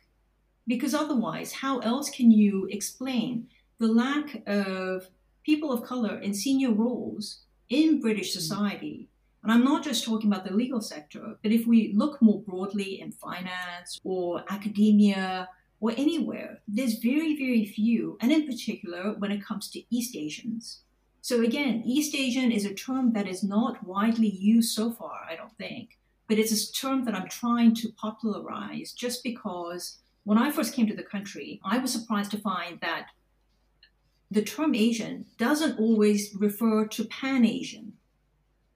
Because 0.68 0.94
otherwise, 0.94 1.52
how 1.52 1.80
else 1.80 2.10
can 2.10 2.32
you 2.32 2.68
explain 2.72 3.48
the 3.80 3.88
lack 3.88 4.44
of 4.48 5.08
people 5.44 5.72
of 5.72 5.84
color 5.84 6.20
in 6.20 6.34
senior 6.34 6.72
roles 6.72 7.42
in 7.70 8.00
British 8.00 8.30
mm. 8.30 8.40
society? 8.40 9.08
And 9.44 9.52
I'm 9.52 9.64
not 9.64 9.84
just 9.84 10.06
talking 10.06 10.32
about 10.32 10.46
the 10.46 10.54
legal 10.54 10.82
sector, 10.82 11.36
but 11.42 11.52
if 11.52 11.66
we 11.66 11.94
look 11.96 12.22
more 12.22 12.42
broadly 12.42 13.02
in 13.02 13.12
finance 13.12 14.00
or 14.04 14.44
academia 14.50 15.50
or 15.80 15.92
anywhere, 15.98 16.60
there's 16.68 17.00
very, 17.00 17.36
very 17.36 17.66
few, 17.66 18.18
and 18.22 18.32
in 18.32 18.46
particular 18.46 19.16
when 19.18 19.32
it 19.32 19.44
comes 19.44 19.68
to 19.72 19.82
East 19.90 20.16
Asians. 20.16 20.82
So 21.22 21.42
again, 21.42 21.82
East 21.86 22.16
Asian 22.16 22.52
is 22.52 22.66
a 22.66 22.74
term 22.74 23.14
that 23.14 23.28
is 23.28 23.44
not 23.44 23.84
widely 23.84 24.30
used 24.30 24.76
so 24.76 24.92
far, 24.92 25.26
I 25.28 25.36
don't 25.36 25.58
think 25.58 25.98
but 26.32 26.40
it's 26.40 26.70
a 26.70 26.72
term 26.72 27.04
that 27.04 27.14
I'm 27.14 27.28
trying 27.28 27.76
to 27.76 27.92
popularize 27.92 28.94
just 28.94 29.22
because 29.22 29.98
when 30.24 30.38
I 30.38 30.50
first 30.50 30.74
came 30.74 30.88
to 30.88 30.96
the 30.96 31.04
country, 31.04 31.60
I 31.62 31.78
was 31.78 31.92
surprised 31.92 32.32
to 32.32 32.38
find 32.38 32.80
that 32.80 33.08
the 34.38 34.42
term 34.42 34.74
Asian 34.74 35.26
doesn't 35.38 35.78
always 35.78 36.34
refer 36.40 36.88
to 36.88 37.04
Pan 37.04 37.44
Asian. 37.44 37.92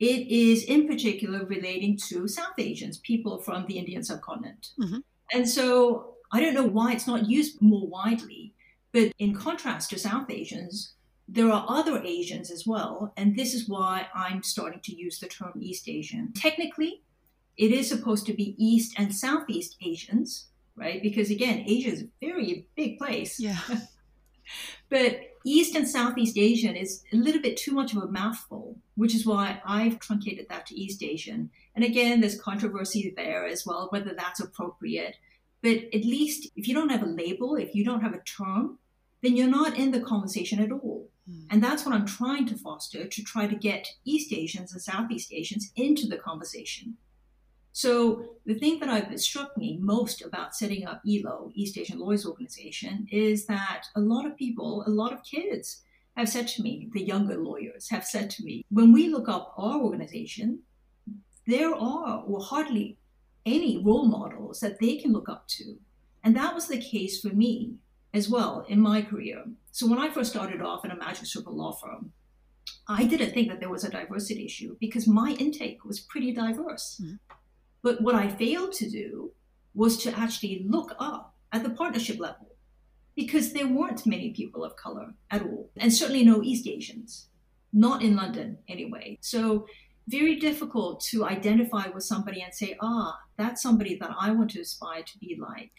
It 0.02 0.28
is 0.28 0.66
in 0.66 0.86
particular 0.86 1.46
relating 1.46 1.96
to 2.10 2.28
South 2.28 2.60
Asians, 2.60 2.98
people 2.98 3.38
from 3.38 3.66
the 3.68 3.78
Indian 3.78 4.04
subcontinent. 4.04 4.72
Mm-hmm. 4.78 5.00
And 5.32 5.48
so 5.48 6.16
I 6.34 6.42
don't 6.42 6.56
know 6.56 6.68
why 6.68 6.92
it's 6.92 7.08
not 7.08 7.30
used 7.30 7.62
more 7.62 7.88
widely, 7.88 8.54
but 8.92 9.14
in 9.18 9.34
contrast 9.34 9.92
to 9.92 9.98
South 9.98 10.30
Asians, 10.30 10.96
There 11.28 11.50
are 11.50 11.66
other 11.68 12.04
Asians 12.04 12.52
as 12.52 12.68
well, 12.68 13.12
and 13.18 13.36
this 13.36 13.54
is 13.54 13.68
why 13.68 14.08
I'm 14.14 14.44
starting 14.44 14.82
to 14.82 14.96
use 14.96 15.20
the 15.20 15.28
term 15.28 15.54
East 15.60 15.90
Asian. 15.90 16.34
Technically, 16.34 17.02
it 17.58 17.72
is 17.72 17.88
supposed 17.88 18.26
to 18.28 18.34
be 18.34 18.56
East 18.58 18.96
and 18.98 19.16
Southeast 19.16 19.78
Asians, 19.82 20.48
right? 20.76 21.02
Because 21.02 21.30
again, 21.30 21.64
Asia 21.66 21.90
is 21.90 22.04
a 22.04 22.10
very 22.22 22.68
big 22.76 22.98
place. 22.98 23.40
Yeah. 23.40 23.58
but 24.90 25.20
East 25.46 25.76
and 25.76 25.88
Southeast 25.88 26.38
Asian 26.38 26.76
is 26.76 27.04
a 27.14 27.16
little 27.16 27.42
bit 27.42 27.56
too 27.56 27.72
much 27.72 27.94
of 27.94 28.02
a 28.02 28.08
mouthful, 28.08 28.78
which 28.96 29.14
is 29.14 29.26
why 29.26 29.62
I've 29.66 30.00
truncated 30.00 30.48
that 30.50 30.66
to 30.68 30.76
East 30.76 31.04
Asian. 31.04 31.52
And 31.76 31.86
again, 31.86 32.20
there's 32.20 32.40
controversy 32.40 33.14
there 33.16 33.46
as 33.46 33.66
well, 33.66 33.88
whether 33.92 34.14
that's 34.14 34.40
appropriate. 34.40 35.16
But 35.62 35.78
at 35.94 36.04
least 36.04 36.50
if 36.56 36.68
you 36.68 36.74
don't 36.74 36.90
have 36.90 37.04
a 37.04 37.08
label, 37.08 37.56
if 37.56 37.76
you 37.76 37.86
don't 37.86 38.02
have 38.02 38.14
a 38.14 38.24
term, 38.24 38.80
then 39.22 39.36
you're 39.36 39.48
not 39.48 39.78
in 39.78 39.92
the 39.92 40.00
conversation 40.00 40.60
at 40.60 40.72
all. 40.72 41.10
Mm. 41.30 41.48
And 41.50 41.64
that's 41.64 41.86
what 41.86 41.96
I'm 41.96 42.06
trying 42.06 42.48
to 42.48 42.58
foster 42.58 43.06
to 43.06 43.24
try 43.24 43.48
to 43.48 43.56
get 43.56 43.88
East 44.04 44.34
Asians 44.34 44.74
and 44.74 44.82
Southeast 44.82 45.32
Asians 45.32 45.72
into 45.76 46.08
the 46.08 46.18
conversation. 46.18 46.98
So 47.76 48.24
the 48.46 48.54
thing 48.54 48.80
that 48.80 48.88
I've 48.88 49.20
struck 49.20 49.58
me 49.58 49.78
most 49.82 50.22
about 50.22 50.56
setting 50.56 50.88
up 50.88 51.02
EALO, 51.06 51.52
East 51.56 51.78
Asian 51.78 52.00
Lawyers 52.00 52.26
Organization, 52.26 53.06
is 53.12 53.48
that 53.48 53.88
a 53.98 54.00
lot 54.00 54.26
of 54.26 54.38
people, 54.38 54.86
a 54.88 54.90
lot 54.90 55.12
of 55.12 55.26
kids 55.26 55.82
have 56.16 56.30
said 56.30 56.48
to 56.48 56.64
me, 56.64 56.90
the 56.94 57.04
younger 57.04 57.36
lawyers 57.36 57.90
have 57.90 58.06
said 58.06 58.30
to 58.30 58.46
me, 58.46 58.64
when 58.70 58.94
we 58.94 59.10
look 59.10 59.28
up 59.28 59.54
our 59.58 59.82
organization, 59.82 60.60
there 61.48 61.76
are 61.76 62.24
or 62.26 62.40
hardly 62.40 62.98
any 63.46 63.84
role 63.84 64.06
models 64.06 64.62
that 64.62 64.80
they 64.80 64.96
can 64.96 65.12
look 65.12 65.28
up 65.28 65.46
to. 65.50 65.78
And 66.24 66.34
that 66.38 66.56
was 66.56 66.70
the 66.70 66.80
case 66.80 67.20
for 67.20 67.36
me 67.36 67.76
as 68.14 68.30
well 68.30 68.66
in 68.70 68.80
my 68.80 69.02
career. 69.02 69.44
So 69.74 69.86
when 69.86 70.00
I 70.00 70.10
first 70.10 70.32
started 70.32 70.62
off 70.62 70.86
in 70.86 70.92
a 70.92 70.96
magic 70.96 71.26
circle 71.26 71.58
law 71.58 71.74
firm, 71.74 72.14
I 72.88 73.04
didn't 73.04 73.34
think 73.34 73.50
that 73.50 73.60
there 73.60 73.70
was 73.70 73.84
a 73.84 73.92
diversity 73.92 74.46
issue 74.46 74.78
because 74.80 75.08
my 75.08 75.32
intake 75.32 75.84
was 75.84 76.00
pretty 76.00 76.32
diverse. 76.32 77.02
Mm-hmm. 77.04 77.16
But 77.86 78.02
what 78.02 78.16
I 78.16 78.30
failed 78.30 78.74
to 78.74 78.90
do 78.90 79.32
was 79.76 79.96
to 79.98 80.18
actually 80.18 80.66
look 80.68 80.96
up 80.98 81.36
at 81.52 81.62
the 81.62 81.70
partnership 81.70 82.20
level 82.20 82.48
because 83.16 83.54
there 83.54 83.68
weren't 83.68 84.08
many 84.08 84.32
people 84.32 84.64
of 84.64 84.76
color 84.76 85.14
at 85.30 85.44
all, 85.44 85.70
and 85.78 85.94
certainly 85.94 86.24
no 86.24 86.42
East 86.42 86.68
Asians, 86.68 87.28
not 87.72 88.02
in 88.02 88.16
London 88.16 88.58
anyway. 88.68 89.20
So, 89.22 89.68
very 90.08 90.38
difficult 90.38 91.00
to 91.12 91.26
identify 91.26 91.88
with 91.90 92.04
somebody 92.04 92.42
and 92.42 92.52
say, 92.56 92.76
ah, 92.82 93.20
that's 93.38 93.62
somebody 93.62 93.96
that 93.98 94.16
I 94.20 94.32
want 94.32 94.50
to 94.52 94.62
aspire 94.62 95.04
to 95.04 95.18
be 95.20 95.38
like, 95.40 95.74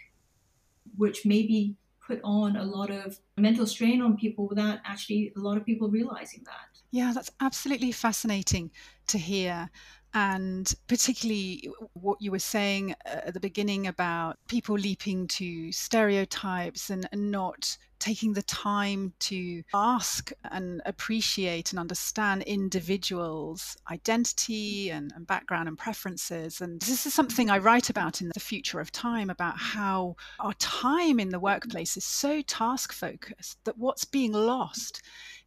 which 0.96 1.26
maybe 1.26 1.74
put 2.06 2.20
on 2.22 2.54
a 2.54 2.64
lot 2.64 2.90
of 2.90 3.18
mental 3.36 3.66
strain 3.66 4.00
on 4.00 4.16
people 4.16 4.46
without 4.46 4.78
actually 4.84 5.32
a 5.36 5.40
lot 5.40 5.56
of 5.56 5.66
people 5.66 5.88
realizing 5.88 6.44
that. 6.44 6.80
Yeah, 6.92 7.10
that's 7.12 7.32
absolutely 7.40 7.90
fascinating 7.90 8.70
to 9.08 9.18
hear 9.18 9.70
and 10.16 10.74
particularly 10.86 11.68
what 11.92 12.16
you 12.22 12.30
were 12.30 12.38
saying 12.38 12.94
uh, 13.04 13.20
at 13.26 13.34
the 13.34 13.40
beginning 13.40 13.86
about 13.86 14.38
people 14.48 14.74
leaping 14.74 15.28
to 15.28 15.70
stereotypes 15.70 16.88
and, 16.88 17.06
and, 17.12 17.30
not 17.30 17.76
taking 17.98 18.32
the 18.32 18.42
time 18.42 19.12
to 19.18 19.62
ask 19.74 20.30
and 20.44 20.80
appreciate 20.86 21.70
and 21.72 21.78
understand 21.78 22.42
individuals' 22.44 23.76
identity 23.90 24.90
and, 24.90 25.12
and 25.14 25.26
background 25.26 25.68
and 25.68 25.76
preferences. 25.76 26.62
And 26.62 26.80
this 26.80 27.04
is 27.04 27.12
something 27.12 27.50
I 27.50 27.58
write 27.58 27.90
about 27.90 28.22
in 28.22 28.30
the 28.32 28.40
future 28.40 28.80
of 28.80 28.92
time 28.92 29.28
about 29.28 29.58
how 29.58 30.16
our 30.40 30.54
time 30.54 31.20
in 31.20 31.28
the 31.28 31.40
workplace 31.40 31.96
is 31.98 32.04
so 32.04 32.40
task 32.40 32.92
focused 32.92 33.58
that 33.64 33.76
what's 33.76 34.04
being 34.04 34.32
lost 34.32 35.02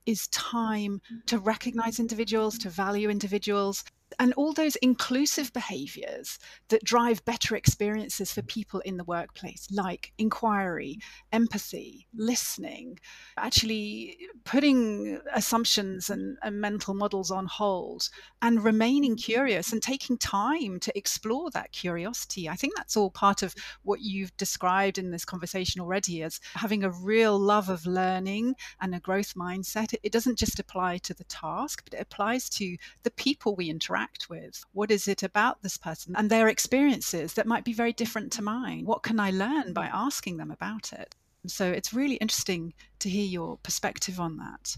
is 0.05 0.27
time 0.27 1.01
to 1.27 1.38
recognize 1.39 1.99
individuals, 1.99 2.58
to 2.60 2.69
value 2.69 3.10
individuals, 3.10 3.84
and 4.17 4.34
all 4.34 4.54
those 4.54 4.76
inclusive 4.78 5.54
behaviors 5.54 6.39
that 6.69 6.84
drive 6.84 7.24
better 7.26 7.56
experiences 7.56 8.32
for 8.32 8.41
people 8.41 8.80
in 8.82 8.98
the 8.98 9.04
workplace, 9.04 9.67
like 9.72 10.12
inquiry, 10.17 10.98
empathy, 11.32 12.08
listening, 12.15 13.00
actually 13.38 14.17
putting 14.45 15.19
assumptions 15.34 16.10
and, 16.10 16.38
and, 16.41 16.60
mental 16.60 16.93
models 16.93 17.32
on 17.32 17.45
hold 17.45 18.10
and 18.41 18.63
remaining 18.63 19.15
curious 19.15 19.72
and 19.72 19.82
taking 19.82 20.17
time 20.17 20.80
to 20.80 20.98
explore 20.98 21.50
that 21.52 21.72
curiosity. 21.72 22.50
I 22.50 22.56
think 22.56 22.76
that's 22.76 22.98
all 22.98 23.12
part 23.12 23.43
of 23.43 23.56
what 23.84 24.02
you've 24.02 24.36
described 24.36 24.98
in 24.98 25.12
this 25.12 25.24
conversation 25.24 25.80
already 25.80 26.22
as 26.24 26.41
having 26.56 26.84
a 26.84 26.91
real 26.91 27.39
love 27.39 27.69
of 27.69 27.86
learning 27.86 28.56
and 28.82 28.93
a 28.93 29.00
growth 29.00 29.36
mindset. 29.36 29.93
It, 29.93 30.02
it 30.04 30.12
doesn't 30.12 30.38
just 30.38 30.60
apply 30.60 30.98
to 31.00 31.13
the 31.13 31.24
task, 31.26 31.84
but 31.86 31.93
it 31.93 32.02
applies 32.02 32.50
to 32.52 32.76
the 33.04 33.12
people 33.12 33.56
we 33.56 33.69
interact 33.69 33.98
interact 33.99 34.29
with? 34.29 34.63
What 34.73 34.91
is 34.91 35.07
it 35.07 35.23
about 35.23 35.62
this 35.62 35.77
person 35.77 36.15
and 36.15 36.29
their 36.29 36.47
experiences 36.47 37.33
that 37.33 37.47
might 37.47 37.65
be 37.65 37.73
very 37.73 37.93
different 37.93 38.31
to 38.33 38.41
mine? 38.41 38.85
What 38.85 39.03
can 39.03 39.19
I 39.19 39.31
learn 39.31 39.73
by 39.73 39.88
asking 39.88 40.38
them 40.38 40.51
about 40.51 40.93
it? 40.93 41.15
So 41.47 41.65
it's 41.65 41.93
really 41.93 42.15
interesting 42.15 42.73
to 42.99 43.09
hear 43.09 43.25
your 43.25 43.57
perspective 43.57 44.19
on 44.19 44.38
that. 44.38 44.77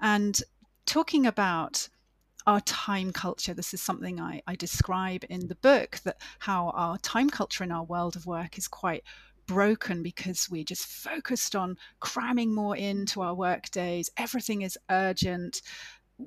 And 0.00 0.40
talking 0.86 1.26
about 1.26 1.88
our 2.46 2.60
time 2.62 3.12
culture, 3.12 3.54
this 3.54 3.74
is 3.74 3.82
something 3.82 4.20
I, 4.20 4.42
I 4.46 4.56
describe 4.56 5.24
in 5.28 5.48
the 5.48 5.56
book 5.56 6.00
that 6.04 6.16
how 6.38 6.70
our 6.70 6.98
time 6.98 7.28
culture 7.28 7.64
in 7.64 7.72
our 7.72 7.84
world 7.84 8.16
of 8.16 8.26
work 8.26 8.56
is 8.56 8.66
quite 8.66 9.04
broken 9.46 10.02
because 10.02 10.48
we're 10.48 10.64
just 10.64 10.86
focused 10.86 11.56
on 11.56 11.76
cramming 11.98 12.54
more 12.54 12.76
into 12.76 13.20
our 13.20 13.34
work 13.34 13.70
days. 13.70 14.08
Everything 14.16 14.62
is 14.62 14.78
urgent 14.90 15.60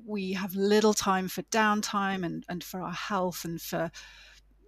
we 0.06 0.32
have 0.32 0.54
little 0.54 0.94
time 0.94 1.28
for 1.28 1.42
downtime 1.44 2.24
and, 2.24 2.44
and 2.48 2.62
for 2.62 2.80
our 2.80 2.92
health 2.92 3.44
and 3.44 3.60
for 3.60 3.90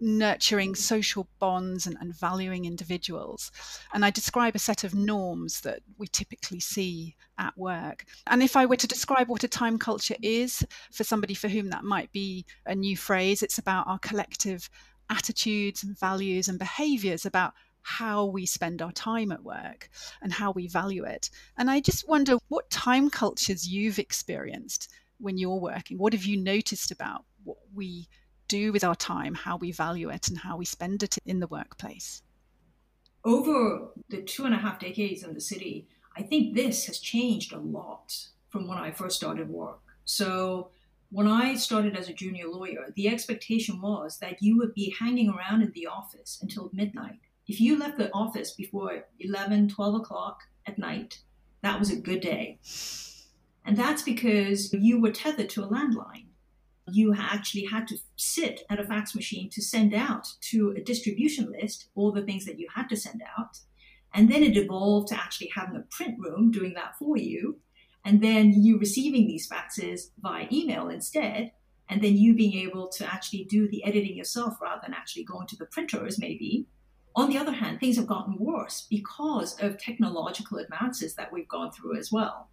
nurturing 0.00 0.72
mm. 0.72 0.76
social 0.76 1.28
bonds 1.38 1.86
and, 1.86 1.96
and, 2.00 2.14
valuing 2.14 2.64
individuals. 2.64 3.50
And 3.92 4.04
I 4.04 4.10
describe 4.10 4.54
a 4.54 4.60
set 4.60 4.84
of 4.84 4.94
norms 4.94 5.62
that 5.62 5.80
we 5.98 6.06
typically 6.06 6.60
see 6.60 7.16
at 7.38 7.56
work. 7.56 8.04
And 8.26 8.42
if 8.42 8.56
I 8.56 8.66
were 8.66 8.76
to 8.76 8.86
describe 8.86 9.28
what 9.28 9.44
a 9.44 9.48
time 9.48 9.78
culture 9.78 10.16
is 10.22 10.64
for 10.92 11.04
somebody 11.04 11.34
for 11.34 11.48
whom 11.48 11.70
that 11.70 11.84
might 11.84 12.12
be 12.12 12.44
a 12.66 12.74
new 12.74 12.96
phrase, 12.96 13.42
it's 13.42 13.58
about 13.58 13.86
our 13.86 13.98
collective 13.98 14.68
attitudes 15.08 15.82
and 15.82 15.98
values 15.98 16.48
and 16.48 16.58
behaviors 16.58 17.24
about 17.24 17.54
how 17.82 18.24
we 18.24 18.44
spend 18.44 18.82
our 18.82 18.90
time 18.90 19.30
at 19.30 19.44
work 19.44 19.88
and 20.20 20.32
how 20.32 20.50
we 20.50 20.66
value 20.66 21.04
it. 21.04 21.30
And 21.56 21.70
I 21.70 21.78
just 21.80 22.08
wonder 22.08 22.36
what 22.48 22.68
time 22.68 23.10
cultures 23.10 23.68
you've 23.68 24.00
experienced 24.00 24.90
when 25.18 25.38
you're 25.38 25.60
working? 25.60 25.98
What 25.98 26.12
have 26.12 26.24
you 26.24 26.36
noticed 26.36 26.90
about 26.90 27.24
what 27.44 27.58
we 27.74 28.08
do 28.48 28.72
with 28.72 28.84
our 28.84 28.94
time, 28.94 29.34
how 29.34 29.56
we 29.56 29.72
value 29.72 30.10
it, 30.10 30.28
and 30.28 30.38
how 30.38 30.56
we 30.56 30.64
spend 30.64 31.02
it 31.02 31.18
in 31.26 31.40
the 31.40 31.46
workplace? 31.46 32.22
Over 33.24 33.88
the 34.08 34.22
two 34.22 34.44
and 34.44 34.54
a 34.54 34.58
half 34.58 34.78
decades 34.78 35.24
in 35.24 35.34
the 35.34 35.40
city, 35.40 35.88
I 36.16 36.22
think 36.22 36.54
this 36.54 36.86
has 36.86 36.98
changed 36.98 37.52
a 37.52 37.58
lot 37.58 38.16
from 38.48 38.68
when 38.68 38.78
I 38.78 38.90
first 38.90 39.16
started 39.16 39.50
work. 39.50 39.80
So, 40.04 40.70
when 41.10 41.28
I 41.28 41.54
started 41.54 41.96
as 41.96 42.08
a 42.08 42.12
junior 42.12 42.48
lawyer, 42.48 42.92
the 42.96 43.08
expectation 43.08 43.80
was 43.80 44.18
that 44.18 44.42
you 44.42 44.58
would 44.58 44.74
be 44.74 44.94
hanging 44.98 45.30
around 45.30 45.62
in 45.62 45.70
the 45.72 45.86
office 45.86 46.38
until 46.42 46.70
midnight. 46.72 47.20
If 47.46 47.60
you 47.60 47.78
left 47.78 47.96
the 47.96 48.12
office 48.12 48.50
before 48.50 49.04
11, 49.20 49.68
12 49.68 49.94
o'clock 49.94 50.40
at 50.66 50.78
night, 50.78 51.20
that 51.62 51.78
was 51.78 51.90
a 51.90 51.96
good 51.96 52.20
day. 52.20 52.58
And 53.66 53.76
that's 53.76 54.02
because 54.02 54.72
you 54.72 55.00
were 55.00 55.10
tethered 55.10 55.50
to 55.50 55.64
a 55.64 55.68
landline. 55.68 56.26
You 56.88 57.12
actually 57.18 57.64
had 57.64 57.88
to 57.88 57.98
sit 58.14 58.62
at 58.70 58.78
a 58.78 58.84
fax 58.84 59.12
machine 59.12 59.50
to 59.50 59.60
send 59.60 59.92
out 59.92 60.28
to 60.42 60.70
a 60.70 60.80
distribution 60.80 61.50
list 61.50 61.88
all 61.96 62.12
the 62.12 62.22
things 62.22 62.44
that 62.44 62.60
you 62.60 62.68
had 62.72 62.88
to 62.90 62.96
send 62.96 63.22
out. 63.36 63.58
And 64.14 64.30
then 64.30 64.44
it 64.44 64.56
evolved 64.56 65.08
to 65.08 65.16
actually 65.16 65.50
having 65.52 65.74
a 65.76 65.84
print 65.90 66.14
room 66.18 66.52
doing 66.52 66.74
that 66.74 66.96
for 66.96 67.16
you. 67.16 67.58
And 68.04 68.22
then 68.22 68.52
you 68.52 68.78
receiving 68.78 69.26
these 69.26 69.48
faxes 69.48 70.10
via 70.20 70.46
email 70.52 70.88
instead. 70.88 71.50
And 71.88 72.00
then 72.02 72.16
you 72.16 72.36
being 72.36 72.54
able 72.54 72.86
to 72.90 73.12
actually 73.12 73.44
do 73.44 73.68
the 73.68 73.84
editing 73.84 74.16
yourself 74.16 74.60
rather 74.62 74.80
than 74.84 74.94
actually 74.94 75.24
going 75.24 75.48
to 75.48 75.56
the 75.56 75.66
printers, 75.66 76.20
maybe. 76.20 76.66
On 77.16 77.28
the 77.28 77.38
other 77.38 77.52
hand, 77.52 77.80
things 77.80 77.96
have 77.96 78.06
gotten 78.06 78.36
worse 78.38 78.86
because 78.88 79.60
of 79.60 79.76
technological 79.76 80.58
advances 80.58 81.16
that 81.16 81.32
we've 81.32 81.48
gone 81.48 81.72
through 81.72 81.98
as 81.98 82.12
well. 82.12 82.48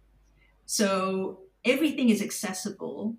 So 0.66 1.40
everything 1.64 2.10
is 2.10 2.22
accessible 2.22 3.16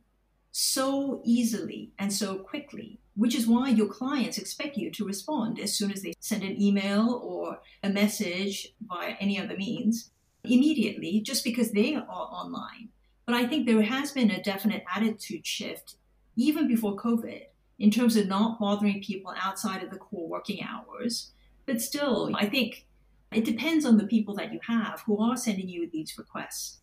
so 0.52 1.22
easily 1.26 1.92
and 2.00 2.14
so 2.14 2.36
quickly, 2.36 3.00
which 3.16 3.36
is 3.36 3.48
why 3.48 3.70
your 3.70 3.88
clients 3.88 4.38
expect 4.38 4.78
you 4.78 4.90
to 4.92 5.06
respond 5.06 5.60
as 5.60 5.74
soon 5.74 5.92
as 5.92 6.02
they 6.02 6.14
send 6.20 6.44
an 6.44 6.62
email 6.62 7.22
or 7.24 7.60
a 7.84 7.90
message 7.90 8.74
via 8.88 9.16
any 9.20 9.40
other 9.40 9.58
means 9.58 10.12
immediately, 10.44 11.20
just 11.22 11.44
because 11.44 11.72
they 11.72 11.96
are 11.96 12.06
online. 12.08 12.90
But 13.26 13.36
I 13.36 13.48
think 13.48 13.66
there 13.66 13.82
has 13.82 14.12
been 14.12 14.32
a 14.32 14.42
definite 14.42 14.84
attitude 14.96 15.46
shift 15.46 15.96
even 16.36 16.68
before 16.68 16.96
COVID 16.96 17.42
in 17.80 17.92
terms 17.92 18.16
of 18.16 18.28
not 18.28 18.60
bothering 18.60 19.02
people 19.02 19.34
outside 19.42 19.84
of 19.84 19.90
the 19.90 19.98
core 19.98 20.30
working 20.30 20.64
hours. 20.64 21.32
But 21.66 21.82
still, 21.82 22.32
I 22.36 22.46
think 22.46 22.86
it 23.32 23.44
depends 23.44 23.86
on 23.86 23.98
the 23.98 24.08
people 24.08 24.36
that 24.36 24.54
you 24.54 24.60
have 24.68 25.02
who 25.06 25.20
are 25.20 25.36
sending 25.36 25.68
you 25.68 25.90
these 25.92 26.18
requests. 26.18 26.80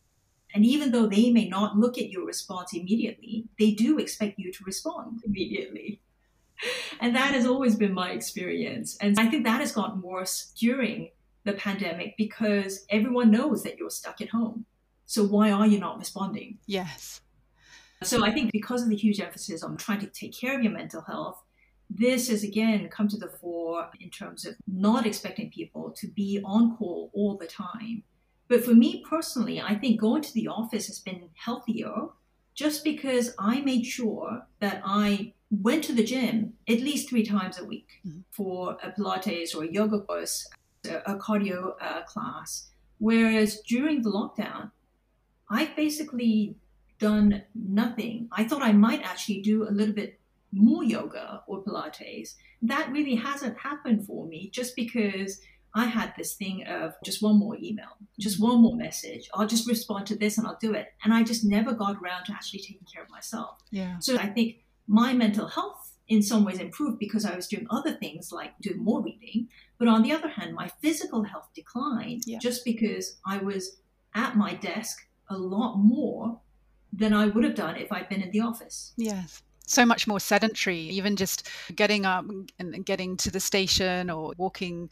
And 0.55 0.65
even 0.65 0.91
though 0.91 1.07
they 1.07 1.31
may 1.31 1.49
not 1.49 1.79
look 1.79 1.99
at 1.99 2.11
your 2.11 2.27
response 2.27 2.75
immediately, 2.75 3.47
they 3.59 3.73
do 3.73 3.99
expect 3.99 4.39
you 4.39 4.53
to 4.53 4.65
respond 4.65 5.23
immediately. 5.27 6.01
And 7.01 7.17
that 7.17 7.35
has 7.35 7.47
always 7.47 7.75
been 7.75 7.93
my 7.93 8.11
experience. 8.11 8.97
And 9.01 9.19
I 9.19 9.27
think 9.27 9.45
that 9.45 9.61
has 9.61 9.73
gotten 9.73 10.01
worse 10.01 10.53
during 10.57 11.11
the 11.45 11.55
pandemic 11.55 12.17
because 12.17 12.87
everyone 12.89 13.31
knows 13.31 13.63
that 13.65 13.79
you're 13.79 13.91
stuck 13.91 14.21
at 14.21 14.29
home. 14.29 14.65
So 15.07 15.25
why 15.25 15.51
are 15.51 15.67
you 15.67 15.79
not 15.79 15.99
responding? 15.99 16.59
Yes. 16.67 17.21
So 18.03 18.25
I 18.25 18.33
think 18.33 18.53
because 18.53 18.83
of 18.83 18.89
the 18.89 18.97
huge 18.97 19.21
emphasis 19.21 19.63
on 19.63 19.77
trying 19.77 20.01
to 20.01 20.07
take 20.07 20.37
care 20.37 20.57
of 20.57 20.63
your 20.63 20.73
mental 20.73 21.03
health, 21.03 21.43
this 21.91 22.29
has 22.29 22.43
again 22.43 22.89
come 22.89 23.09
to 23.09 23.19
the 23.19 23.29
fore 23.29 23.91
in 24.01 24.11
terms 24.11 24.47
of 24.47 24.55
not 24.67 25.07
expecting 25.07 25.51
people 25.51 25.91
to 25.99 26.09
be 26.09 26.41
on 26.45 26.77
call 26.77 27.11
all 27.13 27.37
the 27.37 27.47
time. 27.47 28.03
But 28.53 28.67
for 28.67 28.75
me 28.75 29.03
personally, 29.09 29.63
I 29.63 29.75
think 29.77 29.99
going 29.99 30.21
to 30.21 30.35
the 30.35 30.47
office 30.47 30.87
has 30.89 30.99
been 30.99 31.31
healthier 31.33 32.09
just 32.55 32.85
because 32.85 33.35
I 33.39 33.61
made 33.61 33.87
sure 33.87 34.47
that 34.61 34.83
I 34.85 35.33
went 35.51 35.85
to 35.85 35.95
the 35.95 36.05
gym 36.05 36.53
at 36.69 36.81
least 36.81 37.09
three 37.09 37.25
times 37.25 37.59
a 37.59 37.65
week 37.65 38.03
mm-hmm. 38.07 38.21
for 38.31 38.77
a 38.83 38.91
Pilates 38.91 39.57
or 39.57 39.65
a 39.65 39.73
yoga 39.73 40.01
course, 40.01 40.51
a, 40.85 41.15
cardio 41.17 41.77
uh, 41.81 42.03
class. 42.03 42.69
Whereas 42.99 43.63
during 43.63 44.03
the 44.03 44.11
lockdown, 44.11 44.71
I've 45.49 45.75
basically 45.75 46.55
done 46.99 47.45
nothing. 47.55 48.29
I 48.33 48.45
thought 48.45 48.61
I 48.61 48.73
might 48.73 49.01
actually 49.01 49.41
do 49.41 49.67
a 49.67 49.73
little 49.73 49.95
bit 49.95 50.21
more 50.53 50.85
yoga 50.85 51.43
or 51.47 51.65
Pilates. 51.65 52.35
That 52.61 52.93
really 52.93 53.15
hasn't 53.15 53.57
happened 53.57 54.05
for 54.07 54.27
me 54.27 54.51
just 54.51 54.77
because 54.77 55.41
I 55.75 55.87
had 55.87 56.13
this 56.17 56.35
thing 56.35 56.67
of 56.67 56.95
just 57.05 57.23
one 57.23 57.39
more 57.39 57.57
email, 57.57 57.97
just 58.19 58.41
one 58.41 58.61
more 58.61 58.77
message. 58.77 59.29
I'll 59.35 59.47
just 59.47 59.67
respond 59.67 60.07
to 60.09 60.17
this 60.17 60.37
and 60.37 60.47
I'll 60.47 60.59
do 60.61 60.75
it. 60.75 60.89
And 61.03 61.15
I 61.15 61.23
just 61.23 61.45
never 61.45 61.73
got 61.73 61.97
around 62.03 62.27
to 62.27 62.33
actually 62.33 62.61
taking 62.61 62.87
care 62.93 63.03
of 63.03 63.11
myself. 63.11 63.59
Yeah. 63.71 63.99
So 64.01 64.17
I 64.17 64.27
think 64.27 64.57
my 64.87 65.15
mental 65.15 65.47
health 65.47 65.97
in 66.09 66.23
some 66.23 66.45
ways 66.45 66.59
improved 66.59 66.99
because 66.99 67.25
I 67.25 67.35
was 67.35 67.47
doing 67.49 67.67
other 67.71 67.93
things 67.93 68.31
like 68.33 68.53
doing 68.61 68.85
more 68.85 69.03
reading. 69.03 69.49
But 69.79 69.89
on 69.89 70.03
the 70.03 70.13
other 70.13 70.29
hand, 70.29 70.55
my 70.55 70.71
physical 70.83 71.23
health 71.23 71.49
declined 71.55 72.25
yeah. 72.27 72.39
just 72.39 72.65
because 72.65 73.19
I 73.27 73.39
was 73.39 73.79
at 74.15 74.37
my 74.37 74.55
desk 74.55 74.99
a 75.31 75.37
lot 75.39 75.77
more 75.79 76.39
than 76.93 77.15
I 77.15 77.27
would 77.29 77.45
have 77.45 77.55
done 77.55 77.77
if 77.77 77.91
I'd 77.91 78.11
been 78.11 78.21
in 78.21 78.31
the 78.31 78.41
office. 78.41 78.93
Yes 78.97 79.43
so 79.65 79.87
much 79.87 80.07
more 80.07 80.19
sedentary 80.19 80.77
even 80.77 81.17
just 81.17 81.49
getting 81.75 82.05
up 82.05 82.25
and 82.59 82.85
getting 82.85 83.17
to 83.17 83.31
the 83.31 83.41
station 83.41 84.11
or 84.11 84.35
walking 84.37 84.91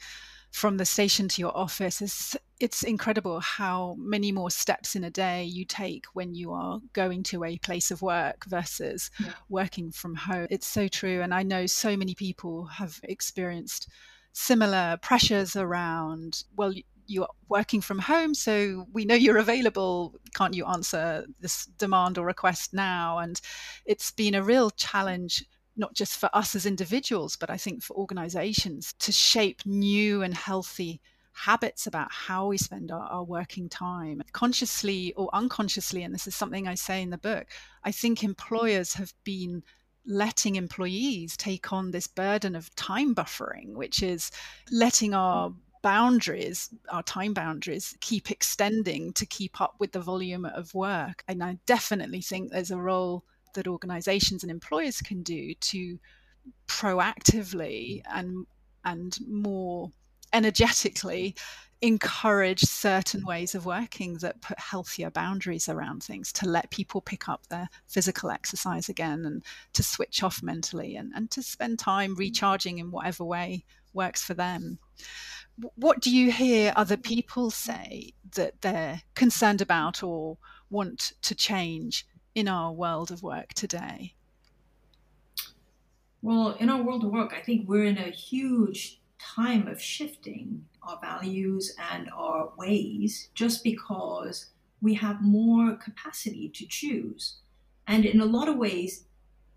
from 0.50 0.76
the 0.76 0.84
station 0.84 1.28
to 1.28 1.40
your 1.40 1.56
office 1.56 2.02
is 2.02 2.36
it's 2.58 2.82
incredible 2.82 3.40
how 3.40 3.94
many 3.98 4.32
more 4.32 4.50
steps 4.50 4.94
in 4.94 5.04
a 5.04 5.10
day 5.10 5.44
you 5.44 5.64
take 5.64 6.06
when 6.12 6.34
you 6.34 6.52
are 6.52 6.80
going 6.92 7.22
to 7.22 7.44
a 7.44 7.56
place 7.58 7.90
of 7.90 8.02
work 8.02 8.44
versus 8.46 9.10
yeah. 9.18 9.32
working 9.48 9.90
from 9.90 10.14
home 10.14 10.46
it's 10.50 10.66
so 10.66 10.88
true 10.88 11.22
and 11.22 11.32
i 11.32 11.42
know 11.42 11.66
so 11.66 11.96
many 11.96 12.14
people 12.14 12.64
have 12.64 13.00
experienced 13.04 13.88
similar 14.32 14.98
pressures 15.00 15.56
around 15.56 16.42
well 16.56 16.72
you're 17.10 17.28
working 17.48 17.80
from 17.80 17.98
home, 17.98 18.34
so 18.34 18.86
we 18.92 19.04
know 19.04 19.16
you're 19.16 19.36
available. 19.36 20.14
Can't 20.34 20.54
you 20.54 20.64
answer 20.64 21.26
this 21.40 21.66
demand 21.66 22.16
or 22.16 22.24
request 22.24 22.72
now? 22.72 23.18
And 23.18 23.40
it's 23.84 24.12
been 24.12 24.36
a 24.36 24.42
real 24.42 24.70
challenge 24.70 25.44
not 25.76 25.94
just 25.94 26.18
for 26.18 26.28
us 26.34 26.54
as 26.54 26.66
individuals, 26.66 27.36
but 27.36 27.50
I 27.50 27.56
think 27.56 27.82
for 27.82 27.96
organizations 27.96 28.92
to 29.00 29.12
shape 29.12 29.60
new 29.64 30.22
and 30.22 30.34
healthy 30.34 31.00
habits 31.32 31.86
about 31.86 32.08
how 32.10 32.46
we 32.48 32.58
spend 32.58 32.90
our, 32.90 33.06
our, 33.06 33.24
working 33.24 33.68
time, 33.68 34.20
consciously 34.32 35.12
or 35.14 35.30
unconsciously. 35.32 36.02
And 36.02 36.12
this 36.12 36.26
is 36.26 36.34
something 36.34 36.66
I 36.66 36.74
say 36.74 37.02
in 37.02 37.10
the 37.10 37.18
book. 37.18 37.46
I 37.84 37.92
think 37.92 38.22
employers 38.22 38.94
have 38.94 39.14
been 39.24 39.62
letting 40.06 40.56
employees 40.56 41.36
take 41.36 41.72
on 41.72 41.90
this 41.90 42.06
burden 42.06 42.56
of 42.56 42.74
time 42.74 43.14
buffering, 43.14 43.74
which 43.74 44.02
is 44.02 44.30
letting 44.70 45.14
our 45.14 45.54
boundaries, 45.82 46.68
our 46.90 47.02
time 47.02 47.32
boundaries, 47.32 47.96
keep 48.00 48.30
extending 48.30 49.12
to 49.14 49.24
keep 49.24 49.60
up 49.60 49.74
with 49.78 49.92
the 49.92 50.00
volume 50.00 50.44
of 50.44 50.74
work. 50.74 51.22
And 51.28 51.42
I 51.42 51.58
definitely 51.66 52.20
think 52.20 52.50
there's 52.50 52.70
a 52.70 52.76
role 52.76 53.24
that 53.54 53.68
organizations 53.68 54.42
and 54.42 54.50
employers 54.50 55.00
can 55.00 55.22
do 55.22 55.54
to 55.54 55.98
proactively 56.66 58.02
and 58.12 58.46
and 58.84 59.18
more 59.26 59.90
energetically 60.32 61.34
encourage 61.82 62.60
certain 62.60 63.24
ways 63.24 63.54
of 63.54 63.64
working 63.64 64.14
that 64.18 64.40
put 64.42 64.58
healthier 64.58 65.10
boundaries 65.10 65.68
around 65.68 66.02
things 66.02 66.32
to 66.32 66.46
let 66.46 66.70
people 66.70 67.00
pick 67.00 67.28
up 67.28 67.46
their 67.46 67.68
physical 67.86 68.30
exercise 68.30 68.88
again 68.88 69.24
and 69.24 69.42
to 69.72 69.82
switch 69.82 70.22
off 70.22 70.42
mentally 70.42 70.96
and, 70.96 71.10
and 71.14 71.30
to 71.30 71.42
spend 71.42 71.78
time 71.78 72.14
mm. 72.14 72.18
recharging 72.18 72.78
in 72.78 72.90
whatever 72.90 73.24
way 73.24 73.64
works 73.94 74.22
for 74.22 74.34
them. 74.34 74.78
What 75.74 76.00
do 76.00 76.14
you 76.14 76.30
hear 76.30 76.72
other 76.76 76.96
people 76.96 77.50
say 77.50 78.12
that 78.34 78.60
they're 78.60 79.02
concerned 79.14 79.62
about 79.62 80.02
or 80.02 80.36
want 80.68 81.12
to 81.22 81.34
change 81.34 82.06
in 82.34 82.48
our 82.48 82.72
world 82.72 83.10
of 83.10 83.22
work 83.22 83.54
today? 83.54 84.14
Well, 86.22 86.56
in 86.60 86.68
our 86.68 86.82
world 86.82 87.04
of 87.04 87.10
work, 87.10 87.32
I 87.32 87.40
think 87.40 87.68
we're 87.68 87.86
in 87.86 87.98
a 87.98 88.10
huge 88.10 89.00
time 89.18 89.68
of 89.68 89.80
shifting 89.80 90.64
our 90.82 90.98
values 91.00 91.74
and 91.92 92.10
our 92.14 92.52
ways 92.56 93.28
just 93.34 93.64
because 93.64 94.46
we 94.82 94.94
have 94.94 95.22
more 95.22 95.76
capacity 95.76 96.50
to 96.54 96.66
choose. 96.66 97.36
And 97.86 98.04
in 98.04 98.20
a 98.20 98.26
lot 98.26 98.48
of 98.48 98.56
ways, 98.56 99.04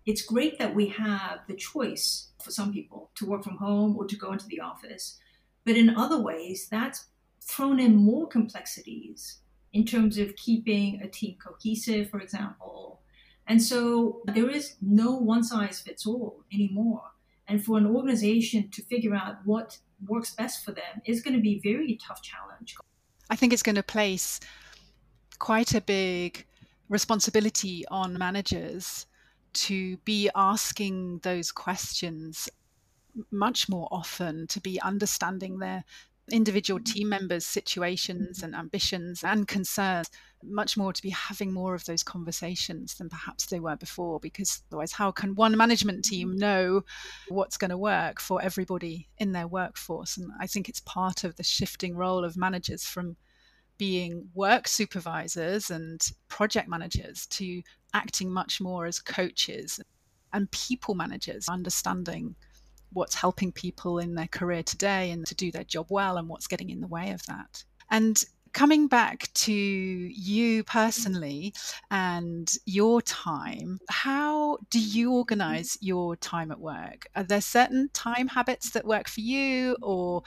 it's 0.06 0.22
great 0.22 0.58
that 0.58 0.74
we 0.74 0.88
have 0.88 1.40
the 1.48 1.54
choice 1.54 2.28
for 2.42 2.50
some 2.50 2.72
people 2.72 3.10
to 3.14 3.26
work 3.26 3.42
from 3.42 3.56
home 3.56 3.96
or 3.96 4.06
to 4.06 4.16
go 4.16 4.32
into 4.32 4.46
the 4.46 4.60
office. 4.60 5.18
But 5.64 5.76
in 5.76 5.96
other 5.96 6.20
ways, 6.20 6.68
that's 6.70 7.06
thrown 7.40 7.80
in 7.80 7.96
more 7.96 8.26
complexities 8.26 9.38
in 9.74 9.84
terms 9.84 10.18
of 10.18 10.36
keeping 10.36 11.02
a 11.02 11.08
team 11.08 11.36
cohesive, 11.44 12.08
for 12.08 12.20
example. 12.20 13.00
And 13.46 13.60
so 13.60 14.22
there 14.24 14.48
is 14.48 14.76
no 14.80 15.16
one 15.16 15.42
size 15.42 15.80
fits 15.80 16.06
all 16.06 16.44
anymore. 16.52 17.02
And 17.46 17.62
for 17.62 17.76
an 17.76 17.86
organization 17.86 18.70
to 18.70 18.82
figure 18.82 19.14
out 19.14 19.44
what 19.44 19.78
works 20.06 20.30
best 20.30 20.64
for 20.64 20.72
them 20.72 21.02
is 21.04 21.20
going 21.20 21.34
to 21.34 21.42
be 21.42 21.56
a 21.56 21.60
very 21.60 21.98
tough 22.06 22.22
challenge. 22.22 22.76
I 23.28 23.36
think 23.36 23.52
it's 23.52 23.62
going 23.62 23.74
to 23.74 23.82
place 23.82 24.40
quite 25.40 25.74
a 25.74 25.80
big 25.80 26.46
responsibility 26.88 27.84
on 27.90 28.16
managers 28.16 29.06
to 29.54 29.96
be 29.98 30.30
asking 30.36 31.18
those 31.18 31.50
questions 31.50 32.48
much 33.30 33.68
more 33.68 33.88
often 33.90 34.46
to 34.48 34.60
be 34.60 34.80
understanding 34.80 35.58
their 35.58 35.84
individual 36.30 36.80
mm-hmm. 36.80 36.92
team 36.92 37.08
members' 37.08 37.46
situations 37.46 38.38
mm-hmm. 38.38 38.46
and 38.46 38.54
ambitions 38.54 39.22
and 39.24 39.46
concerns, 39.46 40.10
much 40.42 40.76
more 40.76 40.92
to 40.92 41.02
be 41.02 41.10
having 41.10 41.52
more 41.52 41.74
of 41.74 41.84
those 41.84 42.02
conversations 42.02 42.94
than 42.94 43.08
perhaps 43.08 43.46
they 43.46 43.60
were 43.60 43.76
before. 43.76 44.20
Because 44.20 44.62
otherwise, 44.70 44.92
how 44.92 45.10
can 45.10 45.34
one 45.34 45.56
management 45.56 46.04
team 46.04 46.30
mm-hmm. 46.30 46.38
know 46.38 46.84
what's 47.28 47.56
going 47.56 47.70
to 47.70 47.78
work 47.78 48.20
for 48.20 48.42
everybody 48.42 49.08
in 49.18 49.32
their 49.32 49.48
workforce? 49.48 50.16
And 50.16 50.30
I 50.40 50.46
think 50.46 50.68
it's 50.68 50.80
part 50.80 51.24
of 51.24 51.36
the 51.36 51.42
shifting 51.42 51.96
role 51.96 52.24
of 52.24 52.36
managers 52.36 52.84
from 52.84 53.16
being 53.76 54.28
work 54.34 54.68
supervisors 54.68 55.68
and 55.68 56.00
project 56.28 56.68
managers 56.68 57.26
to 57.26 57.60
acting 57.92 58.30
much 58.30 58.60
more 58.60 58.86
as 58.86 59.00
coaches 59.00 59.80
and 60.32 60.50
people 60.50 60.94
managers, 60.94 61.48
understanding 61.48 62.34
what's 62.94 63.14
helping 63.14 63.52
people 63.52 63.98
in 63.98 64.14
their 64.14 64.28
career 64.28 64.62
today 64.62 65.10
and 65.10 65.26
to 65.26 65.34
do 65.34 65.50
their 65.50 65.64
job 65.64 65.86
well 65.90 66.16
and 66.16 66.28
what's 66.28 66.46
getting 66.46 66.70
in 66.70 66.80
the 66.80 66.86
way 66.86 67.10
of 67.10 67.24
that. 67.26 67.64
And 67.90 68.22
coming 68.54 68.86
back 68.86 69.28
to 69.34 69.52
you 69.52 70.62
personally 70.64 71.52
and 71.90 72.50
your 72.64 73.02
time, 73.02 73.78
how 73.90 74.58
do 74.70 74.80
you 74.80 75.12
organize 75.12 75.76
your 75.80 76.16
time 76.16 76.50
at 76.52 76.60
work? 76.60 77.06
Are 77.16 77.24
there 77.24 77.40
certain 77.40 77.90
time 77.92 78.28
habits 78.28 78.70
that 78.70 78.86
work 78.86 79.08
for 79.08 79.20
you, 79.20 79.76
or 79.82 80.22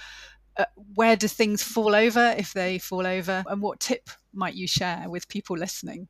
uh, 0.58 0.66
where 0.96 1.16
do 1.16 1.28
things 1.28 1.64
fall 1.64 1.96
over 1.96 2.36
if 2.38 2.54
they 2.54 2.80
fall 2.80 3.08
over? 3.08 3.44
And 3.48 3.62
what 3.62 3.80
tip 3.80 4.10
might 4.34 4.56
you 4.56 4.68
share 4.68 5.06
with 5.08 5.28
people 5.30 5.58
listening? 5.58 6.10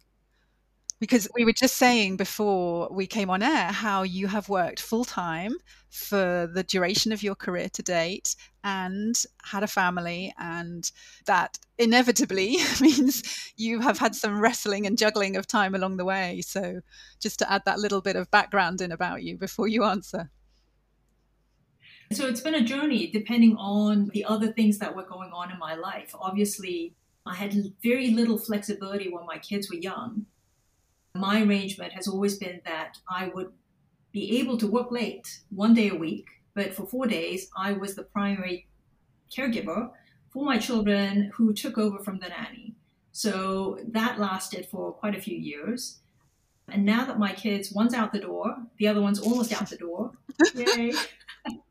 Because 0.99 1.27
we 1.35 1.45
were 1.45 1.53
just 1.53 1.77
saying 1.77 2.17
before 2.17 2.89
we 2.91 3.05
came 3.05 3.29
on 3.29 3.43
air 3.43 3.71
how 3.71 4.03
you 4.03 4.27
have 4.27 4.49
worked 4.49 4.79
full 4.79 5.05
time 5.05 5.53
for 5.89 6.49
the 6.51 6.63
duration 6.63 7.11
of 7.11 7.23
your 7.23 7.35
career 7.35 7.69
to 7.69 7.83
date 7.83 8.35
and 8.63 9.23
had 9.43 9.63
a 9.63 9.67
family 9.67 10.33
and 10.37 10.91
that 11.25 11.57
inevitably 11.77 12.57
means 12.81 13.51
you 13.55 13.79
have 13.79 13.99
had 13.99 14.15
some 14.15 14.39
wrestling 14.39 14.85
and 14.85 14.97
juggling 14.97 15.37
of 15.37 15.47
time 15.47 15.75
along 15.75 15.97
the 15.97 16.05
way. 16.05 16.41
So 16.41 16.81
just 17.19 17.39
to 17.39 17.51
add 17.51 17.63
that 17.65 17.79
little 17.79 18.01
bit 18.01 18.15
of 18.15 18.29
background 18.31 18.81
in 18.81 18.91
about 18.91 19.23
you 19.23 19.37
before 19.37 19.67
you 19.67 19.83
answer. 19.83 20.29
So 22.11 22.25
it's 22.25 22.41
been 22.41 22.55
a 22.55 22.63
journey 22.63 23.07
depending 23.07 23.55
on 23.57 24.09
the 24.13 24.25
other 24.25 24.51
things 24.51 24.79
that 24.79 24.95
were 24.95 25.03
going 25.03 25.31
on 25.31 25.51
in 25.51 25.59
my 25.59 25.75
life. 25.75 26.15
Obviously 26.19 26.95
I 27.25 27.35
had 27.35 27.53
very 27.83 28.11
little 28.11 28.37
flexibility 28.37 29.09
when 29.09 29.25
my 29.25 29.37
kids 29.37 29.69
were 29.69 29.77
young. 29.77 30.25
My 31.17 31.41
arrangement 31.41 31.93
has 31.93 32.07
always 32.07 32.37
been 32.37 32.61
that 32.65 32.97
I 33.09 33.31
would 33.33 33.51
be 34.11 34.39
able 34.39 34.57
to 34.57 34.67
work 34.67 34.91
late 34.91 35.41
one 35.49 35.73
day 35.73 35.89
a 35.89 35.95
week, 35.95 36.27
but 36.53 36.73
for 36.73 36.85
four 36.85 37.07
days, 37.07 37.49
I 37.55 37.73
was 37.73 37.95
the 37.95 38.03
primary 38.03 38.67
caregiver 39.31 39.91
for 40.29 40.45
my 40.45 40.57
children 40.57 41.31
who 41.35 41.53
took 41.53 41.77
over 41.77 41.99
from 41.99 42.19
the 42.19 42.29
nanny. 42.29 42.75
So 43.11 43.79
that 43.89 44.19
lasted 44.19 44.67
for 44.67 44.91
quite 44.91 45.15
a 45.15 45.21
few 45.21 45.37
years. 45.37 45.99
And 46.69 46.85
now 46.85 47.05
that 47.05 47.17
my 47.17 47.33
kids, 47.33 47.71
one's 47.71 47.93
out 47.93 48.11
the 48.11 48.19
door, 48.19 48.55
the 48.77 48.87
other 48.87 49.01
one's 49.01 49.19
almost 49.19 49.53
out 49.53 49.69
the 49.69 49.77
door, 49.77 50.11
yay, 50.53 50.91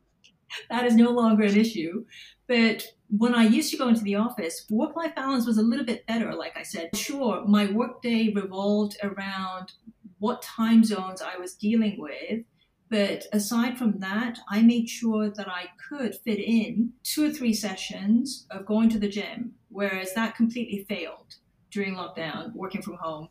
that 0.69 0.85
is 0.85 0.95
no 0.95 1.11
longer 1.11 1.43
an 1.43 1.55
issue. 1.55 2.05
But 2.47 2.85
when 3.09 3.35
I 3.35 3.43
used 3.43 3.71
to 3.71 3.77
go 3.77 3.89
into 3.89 4.03
the 4.03 4.15
office, 4.15 4.65
work 4.69 4.95
life 4.95 5.15
balance 5.15 5.45
was 5.45 5.57
a 5.57 5.63
little 5.63 5.85
bit 5.85 6.05
better. 6.07 6.33
Like 6.33 6.57
I 6.57 6.63
said, 6.63 6.95
sure, 6.95 7.45
my 7.45 7.71
workday 7.71 8.31
revolved 8.33 8.97
around 9.03 9.73
what 10.19 10.41
time 10.41 10.83
zones 10.83 11.21
I 11.21 11.37
was 11.37 11.55
dealing 11.55 11.99
with. 11.99 12.43
But 12.89 13.25
aside 13.33 13.77
from 13.77 13.99
that, 13.99 14.39
I 14.49 14.61
made 14.61 14.89
sure 14.89 15.29
that 15.29 15.49
I 15.49 15.65
could 15.89 16.15
fit 16.15 16.39
in 16.39 16.93
two 17.03 17.25
or 17.25 17.31
three 17.31 17.53
sessions 17.53 18.47
of 18.49 18.65
going 18.65 18.89
to 18.89 18.99
the 18.99 19.09
gym, 19.09 19.55
whereas 19.67 20.13
that 20.13 20.35
completely 20.35 20.85
failed 20.87 21.35
during 21.69 21.95
lockdown, 21.95 22.53
working 22.53 22.81
from 22.81 22.95
home. 22.95 23.27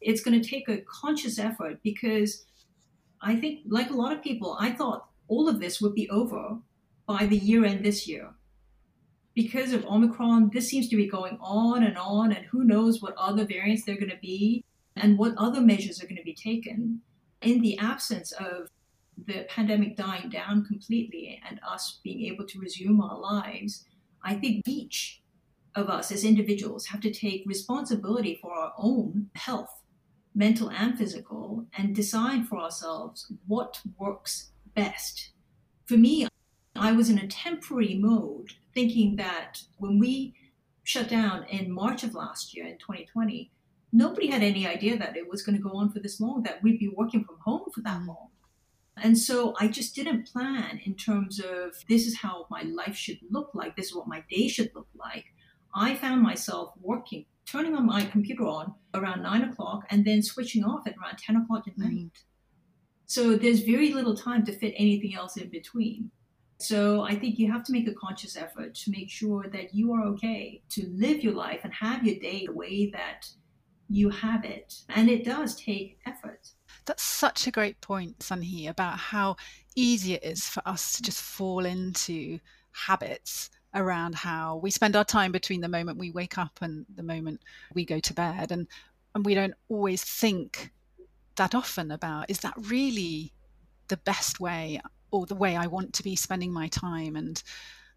It's 0.00 0.22
going 0.22 0.40
to 0.40 0.48
take 0.48 0.68
a 0.68 0.82
conscious 0.82 1.40
effort 1.40 1.80
because 1.82 2.46
I 3.20 3.34
think, 3.34 3.62
like 3.66 3.90
a 3.90 3.94
lot 3.94 4.12
of 4.12 4.22
people, 4.22 4.56
I 4.58 4.70
thought 4.70 5.08
all 5.26 5.48
of 5.48 5.58
this 5.58 5.80
would 5.80 5.94
be 5.94 6.08
over 6.08 6.58
by 7.06 7.26
the 7.26 7.36
year 7.36 7.64
end 7.64 7.84
this 7.84 8.06
year 8.06 8.30
because 9.34 9.72
of 9.72 9.84
Omicron, 9.84 10.50
this 10.52 10.68
seems 10.68 10.88
to 10.88 10.96
be 10.96 11.06
going 11.06 11.38
on 11.40 11.84
and 11.84 11.96
on, 11.96 12.32
and 12.32 12.44
who 12.46 12.64
knows 12.64 13.00
what 13.00 13.14
other 13.16 13.44
variants 13.44 13.84
they're 13.84 13.96
going 13.96 14.10
to 14.10 14.18
be 14.20 14.64
and 14.96 15.18
what 15.18 15.34
other 15.38 15.60
measures 15.60 16.02
are 16.02 16.06
going 16.06 16.16
to 16.16 16.22
be 16.22 16.34
taken. 16.34 17.00
In 17.42 17.60
the 17.60 17.78
absence 17.78 18.32
of 18.32 18.68
the 19.26 19.46
pandemic 19.48 19.96
dying 19.96 20.28
down 20.28 20.64
completely 20.64 21.40
and 21.48 21.60
us 21.66 22.00
being 22.02 22.24
able 22.24 22.46
to 22.46 22.58
resume 22.58 23.00
our 23.00 23.18
lives, 23.18 23.84
I 24.22 24.34
think 24.34 24.62
each 24.66 25.22
of 25.74 25.88
us 25.88 26.10
as 26.10 26.24
individuals 26.24 26.86
have 26.86 27.00
to 27.00 27.12
take 27.12 27.44
responsibility 27.46 28.38
for 28.42 28.52
our 28.52 28.72
own 28.76 29.30
health, 29.36 29.82
mental 30.34 30.70
and 30.70 30.98
physical, 30.98 31.66
and 31.76 31.94
decide 31.94 32.46
for 32.46 32.58
ourselves 32.58 33.32
what 33.46 33.80
works 33.96 34.50
best. 34.74 35.30
For 35.86 35.96
me, 35.96 36.26
I 36.74 36.92
was 36.92 37.10
in 37.10 37.18
a 37.18 37.26
temporary 37.26 37.94
mode 37.94 38.54
thinking 38.74 39.16
that 39.16 39.62
when 39.78 39.98
we 39.98 40.34
shut 40.82 41.08
down 41.08 41.44
in 41.44 41.70
March 41.70 42.02
of 42.02 42.14
last 42.14 42.56
year 42.56 42.66
in 42.66 42.78
2020, 42.78 43.50
nobody 43.92 44.28
had 44.28 44.42
any 44.42 44.66
idea 44.66 44.96
that 44.98 45.16
it 45.16 45.28
was 45.28 45.42
going 45.42 45.56
to 45.56 45.62
go 45.62 45.76
on 45.76 45.90
for 45.90 46.00
this 46.00 46.20
long, 46.20 46.42
that 46.42 46.62
we'd 46.62 46.78
be 46.78 46.88
working 46.88 47.24
from 47.24 47.38
home 47.44 47.68
for 47.74 47.80
that 47.82 48.00
mm. 48.00 48.08
long. 48.08 48.28
And 49.02 49.16
so 49.16 49.54
I 49.58 49.68
just 49.68 49.94
didn't 49.94 50.26
plan 50.26 50.80
in 50.84 50.94
terms 50.94 51.40
of 51.40 51.74
this 51.88 52.06
is 52.06 52.18
how 52.18 52.46
my 52.50 52.62
life 52.62 52.96
should 52.96 53.18
look 53.30 53.50
like, 53.54 53.76
this 53.76 53.86
is 53.86 53.94
what 53.94 54.08
my 54.08 54.22
day 54.30 54.48
should 54.48 54.70
look 54.74 54.88
like. 54.94 55.26
I 55.74 55.94
found 55.94 56.22
myself 56.22 56.74
working, 56.80 57.26
turning 57.46 57.74
on 57.74 57.86
my 57.86 58.04
computer 58.04 58.44
on 58.44 58.74
around 58.92 59.22
nine 59.22 59.42
o'clock 59.42 59.84
and 59.90 60.04
then 60.04 60.22
switching 60.22 60.64
off 60.64 60.86
at 60.86 60.96
around 60.96 61.18
10 61.18 61.36
o'clock 61.36 61.66
at 61.66 61.78
night. 61.78 61.90
Mm. 61.90 62.10
So 63.06 63.36
there's 63.36 63.60
very 63.60 63.92
little 63.92 64.16
time 64.16 64.44
to 64.46 64.52
fit 64.52 64.74
anything 64.76 65.14
else 65.14 65.36
in 65.36 65.48
between. 65.48 66.10
So 66.60 67.02
I 67.02 67.14
think 67.14 67.38
you 67.38 67.50
have 67.50 67.64
to 67.64 67.72
make 67.72 67.88
a 67.88 67.94
conscious 67.94 68.36
effort 68.36 68.74
to 68.74 68.90
make 68.90 69.08
sure 69.08 69.46
that 69.52 69.74
you 69.74 69.92
are 69.92 70.04
okay 70.08 70.62
to 70.70 70.86
live 70.88 71.24
your 71.24 71.32
life 71.32 71.60
and 71.64 71.72
have 71.72 72.04
your 72.04 72.16
day 72.16 72.46
the 72.46 72.52
way 72.52 72.90
that 72.90 73.26
you 73.88 74.10
have 74.10 74.44
it. 74.44 74.74
And 74.90 75.08
it 75.08 75.24
does 75.24 75.56
take 75.56 75.98
effort. 76.06 76.48
That's 76.84 77.02
such 77.02 77.46
a 77.46 77.50
great 77.50 77.80
point, 77.80 78.18
Sunhee, 78.20 78.68
about 78.68 78.98
how 78.98 79.36
easy 79.74 80.14
it 80.14 80.24
is 80.24 80.46
for 80.46 80.62
us 80.66 80.92
to 80.96 81.02
just 81.02 81.22
fall 81.22 81.64
into 81.64 82.38
habits 82.72 83.50
around 83.74 84.14
how 84.14 84.56
we 84.56 84.70
spend 84.70 84.96
our 84.96 85.04
time 85.04 85.32
between 85.32 85.60
the 85.60 85.68
moment 85.68 85.98
we 85.98 86.10
wake 86.10 86.38
up 86.38 86.58
and 86.60 86.84
the 86.94 87.02
moment 87.02 87.40
we 87.74 87.84
go 87.84 87.98
to 88.00 88.14
bed. 88.14 88.52
And, 88.52 88.66
and 89.14 89.24
we 89.24 89.34
don't 89.34 89.54
always 89.68 90.04
think 90.04 90.70
that 91.36 91.54
often 91.54 91.90
about 91.90 92.28
is 92.28 92.40
that 92.40 92.54
really 92.56 93.32
the 93.88 93.96
best 93.96 94.40
way 94.40 94.80
or 95.10 95.26
the 95.26 95.34
way 95.34 95.56
I 95.56 95.66
want 95.66 95.94
to 95.94 96.02
be 96.02 96.16
spending 96.16 96.52
my 96.52 96.68
time. 96.68 97.16
And 97.16 97.42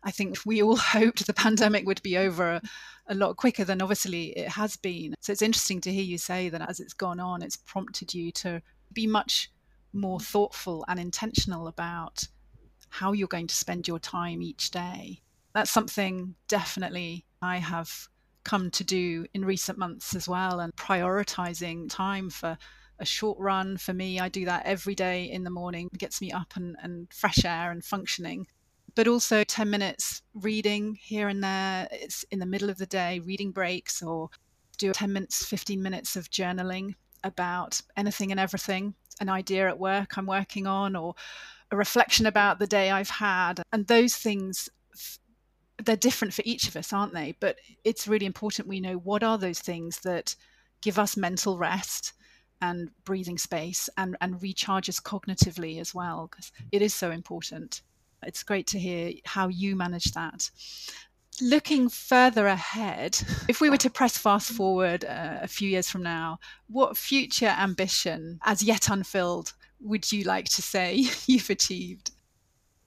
I 0.04 0.12
think 0.12 0.40
we 0.46 0.62
all 0.62 0.76
hoped 0.96 1.26
the 1.26 1.34
pandemic 1.34 1.86
would 1.86 2.02
be 2.02 2.18
over 2.18 2.62
a, 3.08 3.16
lot 3.16 3.38
quicker 3.38 3.64
than 3.64 3.82
obviously 3.82 4.38
it 4.38 4.50
has 4.50 4.76
been. 4.76 5.16
So 5.20 5.32
it's 5.32 5.42
interesting 5.42 5.82
to 5.82 5.92
hear 5.92 6.04
you 6.04 6.18
say 6.18 6.50
that 6.50 6.68
as 6.68 6.80
it's 6.80 6.94
gone 6.94 7.20
on, 7.20 7.42
it's 7.42 7.58
prompted 7.58 8.14
you 8.14 8.32
to 8.34 8.62
be 8.94 9.08
much 9.08 9.52
more 9.94 10.20
thoughtful 10.20 10.84
and 10.88 11.00
intentional 11.00 11.68
about 11.68 12.28
how 12.90 13.12
you're 13.12 13.28
going 13.28 13.48
to 13.48 13.56
spend 13.56 13.88
your 13.88 14.00
time 14.00 14.42
each 14.42 14.72
day. 14.72 15.22
That's 15.54 15.72
something 15.72 16.36
definitely 16.48 17.26
I 17.42 17.58
have 17.58 18.08
come 18.44 18.72
to 18.72 18.84
do 18.84 19.26
in 19.34 19.46
recent 19.46 19.78
months 19.78 20.16
as 20.16 20.28
well, 20.28 20.60
and 20.60 20.76
prioritizing 20.76 21.90
time 21.90 22.30
for 22.30 22.58
a 23.00 23.06
short 23.06 23.38
run 23.40 23.78
for 23.78 23.94
me. 23.94 24.20
I 24.20 24.30
do 24.30 24.46
that 24.46 24.66
every 24.66 24.96
day 24.96 25.26
in 25.26 25.44
the 25.44 25.50
morning. 25.50 25.90
It 25.94 26.00
gets 26.00 26.22
me 26.22 26.32
up 26.32 26.54
and, 26.56 26.76
and 26.82 27.08
fresh 27.14 27.44
air 27.46 27.72
and 27.72 27.84
functioning. 27.84 28.48
But 28.96 29.08
also 29.08 29.44
10 29.44 29.70
minutes 29.70 30.22
reading 30.34 30.96
here 31.02 31.28
and 31.28 31.44
there. 31.44 31.88
It's 31.92 32.24
in 32.32 32.40
the 32.40 32.46
middle 32.46 32.70
of 32.70 32.78
the 32.78 32.86
day, 32.86 33.20
reading 33.20 33.52
breaks, 33.52 34.02
or 34.02 34.30
do 34.78 34.92
10 34.92 35.12
minutes, 35.12 35.46
15 35.46 35.82
minutes 35.82 36.16
of 36.16 36.30
journaling 36.30 36.96
about 37.24 37.82
anything 37.98 38.32
and 38.32 38.40
everything, 38.40 38.94
an 39.20 39.30
idea 39.30 39.68
at 39.68 39.80
work 39.80 40.18
I'm 40.18 40.26
working 40.26 40.68
on, 40.68 40.96
or 40.96 41.16
a 41.72 41.78
reflection 41.78 42.26
about 42.26 42.60
the 42.60 42.68
day 42.68 42.92
I've 42.92 43.10
had. 43.10 43.64
And 43.72 43.88
those 43.88 44.16
things 44.16 44.70
they're 45.84 45.96
different 45.96 46.34
for 46.34 46.44
each 46.46 46.68
of 46.68 46.76
us, 46.76 46.94
aren't 46.94 47.14
they? 47.14 47.36
But 47.40 47.58
it's 47.84 48.08
really 48.08 48.26
important 48.26 48.68
we 48.68 48.80
know 48.80 48.96
what 48.96 49.24
are 49.24 49.38
those 49.38 49.60
things 49.60 50.00
that 50.02 50.36
give 50.82 51.00
us 51.00 51.18
mental 51.18 51.58
rest 51.58 52.14
and 52.62 52.90
breathing 53.04 53.38
space 53.38 53.90
and, 53.98 54.16
and 54.22 54.36
recharges 54.36 55.02
cognitively 55.02 55.80
as 55.80 55.94
well, 55.94 56.30
because 56.30 56.52
it 56.72 56.82
is 56.82 56.94
so 56.94 57.12
important. 57.12 57.82
It's 58.26 58.44
great 58.44 58.68
to 58.68 58.80
hear 58.80 59.14
how 59.26 59.48
you 59.50 59.76
manage 59.76 60.12
that. 60.14 60.50
Looking 61.42 61.90
further 61.90 62.48
ahead, 62.48 63.20
if 63.50 63.60
we 63.60 63.70
were 63.70 63.78
to 63.78 63.90
press 63.90 64.18
fast 64.18 64.52
forward 64.52 65.04
uh, 65.04 65.40
a 65.42 65.48
few 65.48 65.68
years 65.68 65.90
from 65.90 66.04
now, 66.04 66.40
what 66.68 66.96
future 66.96 67.54
ambition, 67.58 68.40
as 68.46 68.62
yet 68.62 68.90
unfilled, 68.90 69.54
would 69.82 70.12
you 70.12 70.24
like 70.24 70.46
to 70.46 70.62
say 70.62 71.06
you've 71.28 71.50
achieved? 71.50 72.12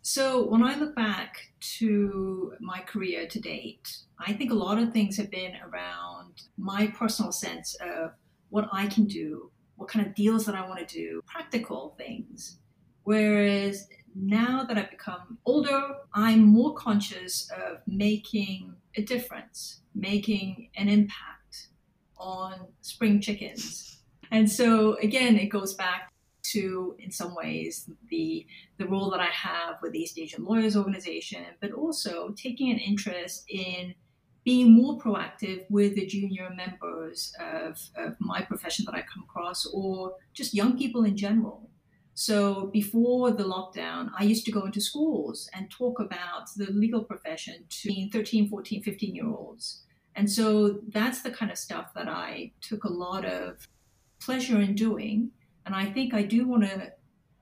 So, 0.02 0.46
when 0.46 0.62
I 0.62 0.76
look 0.76 0.94
back 0.94 1.48
to 1.78 2.54
my 2.60 2.78
career 2.78 3.26
to 3.26 3.40
date, 3.40 3.98
I 4.20 4.32
think 4.34 4.52
a 4.52 4.54
lot 4.54 4.78
of 4.78 4.92
things 4.92 5.16
have 5.16 5.32
been 5.32 5.54
around 5.56 6.42
my 6.56 6.86
personal 6.86 7.32
sense 7.32 7.74
of 7.80 8.12
what 8.50 8.68
I 8.72 8.86
can 8.86 9.06
do 9.06 9.50
what 9.76 9.88
kind 9.88 10.06
of 10.06 10.14
deals 10.14 10.46
that 10.46 10.54
I 10.54 10.66
want 10.66 10.86
to 10.86 10.86
do, 10.86 11.22
practical 11.26 11.94
things. 11.96 12.58
Whereas 13.04 13.86
now 14.14 14.64
that 14.64 14.78
I've 14.78 14.90
become 14.90 15.38
older, 15.44 15.96
I'm 16.14 16.42
more 16.42 16.74
conscious 16.74 17.50
of 17.50 17.78
making 17.86 18.74
a 18.96 19.02
difference, 19.02 19.82
making 19.94 20.70
an 20.76 20.88
impact 20.88 21.68
on 22.16 22.66
spring 22.80 23.20
chickens. 23.20 23.98
And 24.30 24.50
so 24.50 24.94
again, 25.02 25.36
it 25.36 25.46
goes 25.46 25.74
back 25.74 26.12
to, 26.52 26.96
in 26.98 27.10
some 27.10 27.34
ways, 27.34 27.90
the 28.08 28.46
the 28.78 28.86
role 28.86 29.10
that 29.10 29.20
I 29.20 29.26
have 29.26 29.76
with 29.82 29.92
the 29.92 29.98
East 29.98 30.18
Asian 30.18 30.44
Lawyers 30.44 30.76
Organization, 30.76 31.44
but 31.60 31.72
also 31.72 32.30
taking 32.36 32.70
an 32.70 32.78
interest 32.78 33.44
in 33.48 33.94
being 34.46 34.70
more 34.70 34.96
proactive 34.96 35.64
with 35.68 35.96
the 35.96 36.06
junior 36.06 36.48
members 36.54 37.34
of, 37.40 37.80
of 37.96 38.14
my 38.20 38.40
profession 38.40 38.84
that 38.84 38.94
I 38.94 39.02
come 39.02 39.24
across, 39.24 39.66
or 39.66 40.14
just 40.34 40.54
young 40.54 40.78
people 40.78 41.02
in 41.02 41.16
general. 41.16 41.68
So 42.14 42.70
before 42.72 43.32
the 43.32 43.42
lockdown, 43.42 44.12
I 44.16 44.22
used 44.22 44.44
to 44.44 44.52
go 44.52 44.64
into 44.64 44.80
schools 44.80 45.50
and 45.52 45.68
talk 45.68 45.98
about 45.98 46.44
the 46.56 46.70
legal 46.70 47.02
profession 47.02 47.64
to 47.68 48.08
13, 48.10 48.48
14, 48.48 48.84
15 48.84 49.16
year 49.16 49.26
olds. 49.26 49.82
And 50.14 50.30
so 50.30 50.78
that's 50.90 51.22
the 51.22 51.32
kind 51.32 51.50
of 51.50 51.58
stuff 51.58 51.92
that 51.94 52.08
I 52.08 52.52
took 52.60 52.84
a 52.84 52.92
lot 52.92 53.24
of 53.24 53.66
pleasure 54.20 54.60
in 54.60 54.76
doing. 54.76 55.32
And 55.66 55.74
I 55.74 55.86
think 55.86 56.14
I 56.14 56.22
do 56.22 56.46
want 56.46 56.62
to 56.62 56.92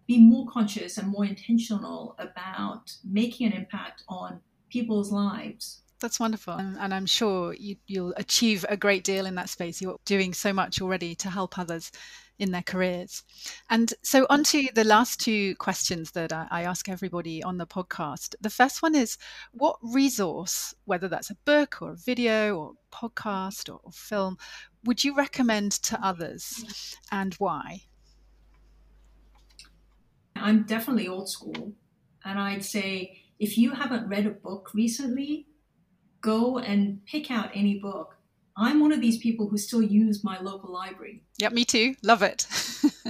be 0.06 0.18
more 0.18 0.46
conscious 0.50 0.96
and 0.96 1.08
more 1.08 1.26
intentional 1.26 2.16
about 2.18 2.96
making 3.04 3.46
an 3.46 3.52
impact 3.52 4.04
on 4.08 4.40
people's 4.70 5.12
lives 5.12 5.82
that's 6.04 6.20
wonderful. 6.20 6.52
And, 6.52 6.76
and 6.78 6.92
I'm 6.92 7.06
sure 7.06 7.54
you, 7.54 7.76
will 7.88 8.12
achieve 8.18 8.66
a 8.68 8.76
great 8.76 9.04
deal 9.04 9.24
in 9.24 9.36
that 9.36 9.48
space. 9.48 9.80
You're 9.80 9.98
doing 10.04 10.34
so 10.34 10.52
much 10.52 10.82
already 10.82 11.14
to 11.14 11.30
help 11.30 11.58
others 11.58 11.90
in 12.38 12.50
their 12.50 12.62
careers. 12.62 13.22
And 13.70 13.94
so, 14.02 14.26
on 14.28 14.44
to 14.44 14.68
the 14.74 14.84
last 14.84 15.18
two 15.18 15.54
questions 15.56 16.10
that 16.10 16.30
I, 16.30 16.46
I, 16.50 16.62
ask 16.64 16.90
everybody 16.90 17.42
on 17.42 17.56
the 17.56 17.66
podcast. 17.66 18.34
The 18.42 18.50
first 18.50 18.82
one 18.82 18.94
is 18.94 19.16
what 19.52 19.78
resource, 19.82 20.74
whether 20.84 21.08
that's 21.08 21.30
a 21.30 21.36
book 21.46 21.80
or 21.80 21.92
a 21.92 21.96
video 21.96 22.54
or 22.58 22.72
podcast 22.92 23.72
or, 23.72 23.80
or 23.82 23.92
film, 23.92 24.36
would 24.84 25.04
you 25.04 25.16
recommend 25.16 25.72
to 25.84 25.98
others 26.04 26.98
and 27.12 27.32
why? 27.34 27.80
I'm 30.36 30.64
definitely 30.64 31.08
old 31.08 31.30
school. 31.30 31.72
And 32.26 32.38
I'd 32.38 32.64
say 32.64 33.22
if 33.38 33.56
you 33.56 33.70
haven't 33.70 34.08
read 34.08 34.26
a 34.26 34.30
book 34.30 34.74
recently, 34.74 35.46
go 36.24 36.58
and 36.58 37.04
pick 37.04 37.30
out 37.30 37.50
any 37.54 37.78
book. 37.78 38.16
I'm 38.56 38.80
one 38.80 38.92
of 38.92 39.00
these 39.00 39.18
people 39.18 39.48
who 39.48 39.58
still 39.58 39.82
use 39.82 40.24
my 40.24 40.40
local 40.40 40.72
library. 40.72 41.22
Yep, 41.38 41.52
me 41.52 41.64
too. 41.64 41.94
Love 42.02 42.22
it. 42.22 42.46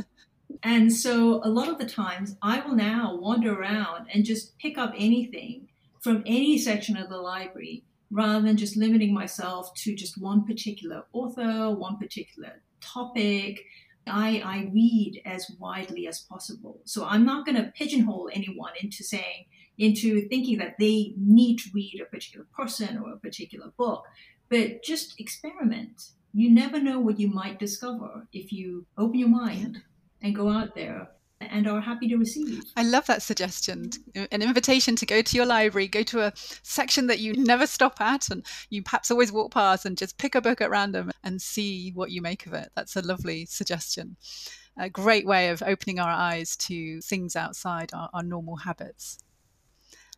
and 0.63 0.93
so 0.93 1.41
a 1.45 1.49
lot 1.49 1.69
of 1.69 1.79
the 1.79 1.87
times 1.87 2.37
I 2.43 2.61
will 2.61 2.75
now 2.75 3.17
wander 3.17 3.59
around 3.59 4.09
and 4.13 4.25
just 4.25 4.59
pick 4.59 4.77
up 4.77 4.93
anything 4.97 5.69
from 6.01 6.25
any 6.27 6.59
section 6.59 6.97
of 6.97 7.09
the 7.09 7.19
library 7.19 7.85
rather 8.11 8.43
than 8.43 8.57
just 8.57 8.77
limiting 8.77 9.15
myself 9.15 9.73
to 9.75 9.95
just 9.95 10.21
one 10.21 10.45
particular 10.45 11.05
author, 11.13 11.71
one 11.71 11.99
particular 11.99 12.63
topic. 12.81 13.61
I, 14.07 14.43
I 14.45 14.71
read 14.73 15.23
as 15.25 15.51
widely 15.59 16.09
as 16.09 16.21
possible. 16.21 16.81
So 16.85 17.07
I'm 17.07 17.25
not 17.25 17.47
going 17.47 17.57
to 17.57 17.73
pigeonhole 17.77 18.31
anyone 18.33 18.73
into 18.81 19.05
saying, 19.05 19.47
into 19.79 20.29
thinking 20.29 20.59
that 20.59 20.77
they 20.79 21.15
need 21.17 21.59
to 21.59 21.71
read 21.75 22.01
a 22.01 22.11
particular 22.11 22.47
person 22.57 22.99
or 22.99 23.13
a 23.13 23.19
particular 23.19 23.73
book, 23.77 24.05
but 24.49 24.83
just 24.83 25.19
experiment. 25.19 26.11
You 26.33 26.51
never 26.51 26.81
know 26.81 26.99
what 26.99 27.19
you 27.21 27.29
might 27.29 27.59
discover 27.59 28.27
if 28.33 28.53
you 28.53 28.87
open 28.99 29.19
your 29.19 29.29
mind 29.29 29.83
and 30.21 30.35
go 30.35 30.49
out 30.51 30.75
there 30.75 31.09
and 31.41 31.69
are 31.69 31.81
happy 31.81 32.09
to 32.09 32.17
receive. 32.17 32.63
I 32.77 32.83
love 32.83 33.07
that 33.07 33.23
suggestion. 33.23 33.91
An 34.15 34.43
invitation 34.43 34.97
to 34.97 35.07
go 35.07 35.23
to 35.23 35.37
your 35.37 35.47
library, 35.47 35.89
go 35.89 36.03
to 36.05 36.23
a 36.23 36.33
section 36.35 37.07
that 37.09 37.19
you 37.19 37.35
never 37.35 37.67
stop 37.67 38.01
at 38.01 38.29
and 38.31 38.45
you 38.71 38.83
perhaps 38.83 39.11
always 39.11 39.33
walk 39.33 39.53
past 39.53 39.85
and 39.85 39.97
just 39.97 40.19
pick 40.19 40.35
a 40.35 40.41
book 40.41 40.61
at 40.61 40.71
random 40.71 41.11
and 41.23 41.41
see 41.41 41.93
what 41.95 42.11
you 42.11 42.23
make 42.23 42.47
of 42.47 42.55
it. 42.55 42.71
That's 42.75 42.97
a 42.97 43.03
lovely 43.03 43.47
suggestion. 43.47 44.17
A 44.77 44.91
great 44.91 45.27
way 45.27 45.51
of 45.51 45.63
opening 45.63 46.01
our 46.01 46.11
eyes 46.11 46.57
to 46.57 47.01
things 47.01 47.37
outside 47.37 47.91
our, 47.93 48.11
our 48.13 48.23
normal 48.23 48.57
habits. 48.57 49.19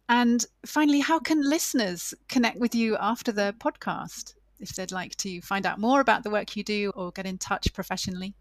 And 0.09 0.45
finally, 0.65 1.01
how 1.01 1.19
can 1.19 1.43
listeners 1.43 2.15
connect 2.29 2.59
with 2.59 2.75
you 2.75 2.97
after 2.99 3.33
the 3.33 3.55
podcast 3.59 4.35
if 4.61 4.75
they'd 4.75 4.93
like 4.93 5.17
to 5.17 5.41
find 5.41 5.67
out 5.67 5.79
more 5.79 6.01
about 6.01 6.23
the 6.23 6.31
work 6.31 6.57
you 6.57 6.63
do 6.63 6.93
or 6.95 7.11
get 7.13 7.27
in 7.27 7.39
touch 7.39 7.73
professionally? 7.73 8.35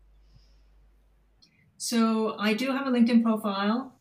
So 1.78 2.38
I 2.40 2.54
do 2.54 2.72
have 2.72 2.88
a 2.88 2.92
LinkedIn 2.92 3.24
profile. 3.24 3.95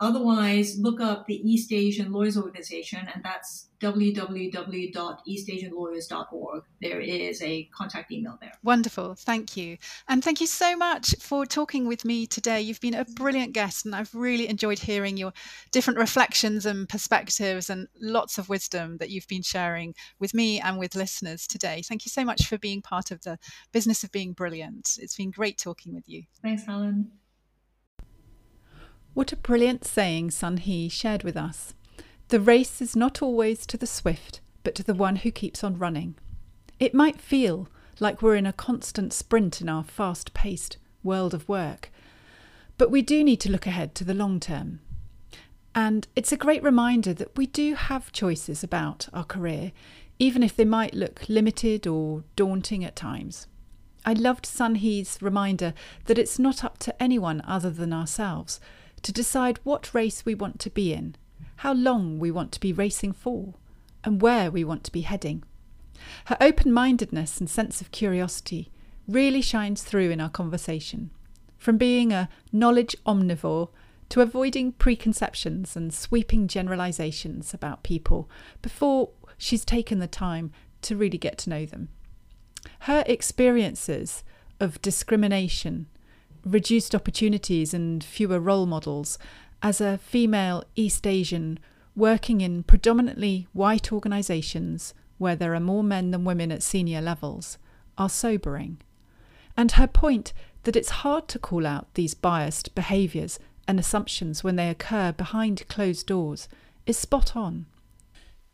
Otherwise, 0.00 0.78
look 0.78 1.00
up 1.00 1.26
the 1.26 1.40
East 1.48 1.72
Asian 1.72 2.12
Lawyers 2.12 2.36
Organization, 2.36 3.08
and 3.14 3.24
that's 3.24 3.68
www.eastasianlawyers.org. 3.80 6.64
There 6.80 7.00
is 7.00 7.42
a 7.42 7.64
contact 7.74 8.12
email 8.12 8.38
there. 8.40 8.52
Wonderful. 8.62 9.14
Thank 9.14 9.56
you. 9.56 9.78
And 10.08 10.24
thank 10.24 10.40
you 10.40 10.46
so 10.46 10.76
much 10.76 11.14
for 11.20 11.46
talking 11.46 11.86
with 11.86 12.04
me 12.04 12.26
today. 12.26 12.60
You've 12.60 12.80
been 12.80 12.94
a 12.94 13.04
brilliant 13.04 13.52
guest, 13.52 13.84
and 13.84 13.94
I've 13.94 14.14
really 14.14 14.48
enjoyed 14.48 14.78
hearing 14.78 15.16
your 15.16 15.32
different 15.72 15.98
reflections 15.98 16.66
and 16.66 16.88
perspectives 16.88 17.70
and 17.70 17.88
lots 18.00 18.38
of 18.38 18.48
wisdom 18.48 18.98
that 18.98 19.10
you've 19.10 19.28
been 19.28 19.42
sharing 19.42 19.94
with 20.18 20.34
me 20.34 20.60
and 20.60 20.78
with 20.78 20.94
listeners 20.94 21.46
today. 21.46 21.82
Thank 21.82 22.06
you 22.06 22.10
so 22.10 22.24
much 22.24 22.46
for 22.46 22.58
being 22.58 22.82
part 22.82 23.10
of 23.10 23.22
the 23.22 23.38
business 23.72 24.04
of 24.04 24.12
being 24.12 24.32
brilliant. 24.32 24.98
It's 25.00 25.16
been 25.16 25.30
great 25.30 25.58
talking 25.58 25.94
with 25.94 26.08
you. 26.08 26.24
Thanks, 26.42 26.64
Helen. 26.64 27.10
What 29.16 29.32
a 29.32 29.36
brilliant 29.36 29.86
saying 29.86 30.32
Sun 30.32 30.58
Hee 30.58 30.90
shared 30.90 31.22
with 31.24 31.38
us. 31.38 31.72
The 32.28 32.38
race 32.38 32.82
is 32.82 32.94
not 32.94 33.22
always 33.22 33.64
to 33.64 33.78
the 33.78 33.86
swift, 33.86 34.42
but 34.62 34.74
to 34.74 34.82
the 34.82 34.92
one 34.92 35.16
who 35.16 35.30
keeps 35.30 35.64
on 35.64 35.78
running. 35.78 36.16
It 36.78 36.92
might 36.92 37.18
feel 37.18 37.66
like 37.98 38.20
we're 38.20 38.34
in 38.36 38.44
a 38.44 38.52
constant 38.52 39.14
sprint 39.14 39.62
in 39.62 39.70
our 39.70 39.84
fast 39.84 40.34
paced 40.34 40.76
world 41.02 41.32
of 41.32 41.48
work, 41.48 41.90
but 42.76 42.90
we 42.90 43.00
do 43.00 43.24
need 43.24 43.40
to 43.40 43.50
look 43.50 43.66
ahead 43.66 43.94
to 43.94 44.04
the 44.04 44.12
long 44.12 44.38
term. 44.38 44.80
And 45.74 46.06
it's 46.14 46.30
a 46.30 46.36
great 46.36 46.62
reminder 46.62 47.14
that 47.14 47.38
we 47.38 47.46
do 47.46 47.74
have 47.74 48.12
choices 48.12 48.62
about 48.62 49.08
our 49.14 49.24
career, 49.24 49.72
even 50.18 50.42
if 50.42 50.54
they 50.54 50.66
might 50.66 50.92
look 50.92 51.26
limited 51.26 51.86
or 51.86 52.24
daunting 52.36 52.84
at 52.84 52.96
times. 52.96 53.46
I 54.04 54.12
loved 54.12 54.44
Sun 54.44 54.74
Hee's 54.74 55.16
reminder 55.22 55.72
that 56.04 56.18
it's 56.18 56.38
not 56.38 56.62
up 56.62 56.76
to 56.80 57.02
anyone 57.02 57.40
other 57.46 57.70
than 57.70 57.94
ourselves 57.94 58.60
to 59.02 59.12
decide 59.12 59.60
what 59.62 59.94
race 59.94 60.24
we 60.24 60.34
want 60.34 60.58
to 60.60 60.70
be 60.70 60.92
in, 60.92 61.16
how 61.56 61.72
long 61.72 62.18
we 62.18 62.30
want 62.30 62.52
to 62.52 62.60
be 62.60 62.72
racing 62.72 63.12
for, 63.12 63.54
and 64.04 64.22
where 64.22 64.50
we 64.50 64.64
want 64.64 64.84
to 64.84 64.92
be 64.92 65.02
heading. 65.02 65.42
Her 66.26 66.36
open 66.40 66.72
mindedness 66.72 67.40
and 67.40 67.48
sense 67.48 67.80
of 67.80 67.90
curiosity 67.90 68.70
really 69.08 69.40
shines 69.40 69.82
through 69.82 70.10
in 70.10 70.20
our 70.20 70.28
conversation. 70.28 71.10
From 71.56 71.78
being 71.78 72.12
a 72.12 72.28
knowledge 72.52 72.96
omnivore 73.06 73.70
to 74.08 74.20
avoiding 74.20 74.72
preconceptions 74.72 75.76
and 75.76 75.92
sweeping 75.92 76.48
generalizations 76.48 77.52
about 77.52 77.82
people 77.82 78.30
before 78.62 79.10
she's 79.36 79.64
taken 79.64 79.98
the 79.98 80.06
time 80.06 80.52
to 80.82 80.96
really 80.96 81.18
get 81.18 81.38
to 81.38 81.50
know 81.50 81.66
them. 81.66 81.88
Her 82.80 83.02
experiences 83.06 84.22
of 84.60 84.80
discrimination 84.82 85.86
reduced 86.46 86.94
opportunities 86.94 87.74
and 87.74 88.02
fewer 88.02 88.38
role 88.38 88.66
models 88.66 89.18
as 89.62 89.80
a 89.80 89.98
female 89.98 90.62
East 90.76 91.06
Asian 91.06 91.58
working 91.96 92.40
in 92.40 92.62
predominantly 92.62 93.48
white 93.52 93.92
organisations 93.92 94.94
where 95.18 95.34
there 95.34 95.54
are 95.54 95.60
more 95.60 95.82
men 95.82 96.10
than 96.12 96.24
women 96.24 96.52
at 96.52 96.62
senior 96.62 97.00
levels 97.00 97.58
are 97.98 98.08
sobering. 98.08 98.78
And 99.56 99.72
her 99.72 99.86
point 99.86 100.32
that 100.64 100.76
it's 100.76 101.00
hard 101.00 101.26
to 101.28 101.38
call 101.38 101.66
out 101.66 101.92
these 101.94 102.14
biased 102.14 102.74
behaviours 102.74 103.38
and 103.66 103.80
assumptions 103.80 104.44
when 104.44 104.56
they 104.56 104.68
occur 104.68 105.12
behind 105.12 105.66
closed 105.68 106.06
doors 106.06 106.48
is 106.86 106.96
spot 106.98 107.34
on. 107.34 107.66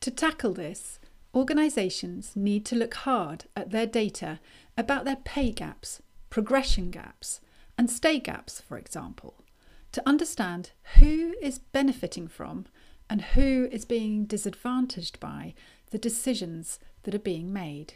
To 0.00 0.10
tackle 0.10 0.54
this, 0.54 0.98
organisations 1.34 2.32
need 2.36 2.64
to 2.66 2.76
look 2.76 2.94
hard 2.94 3.44
at 3.56 3.70
their 3.70 3.86
data 3.86 4.40
about 4.78 5.04
their 5.04 5.16
pay 5.16 5.50
gaps, 5.50 6.00
progression 6.30 6.90
gaps, 6.90 7.40
and 7.76 7.90
stay 7.90 8.18
gaps, 8.18 8.60
for 8.60 8.78
example, 8.78 9.44
to 9.92 10.02
understand 10.06 10.70
who 10.98 11.34
is 11.42 11.58
benefiting 11.58 12.28
from 12.28 12.66
and 13.08 13.22
who 13.22 13.68
is 13.70 13.84
being 13.84 14.24
disadvantaged 14.24 15.20
by 15.20 15.54
the 15.90 15.98
decisions 15.98 16.78
that 17.02 17.14
are 17.14 17.18
being 17.18 17.52
made. 17.52 17.94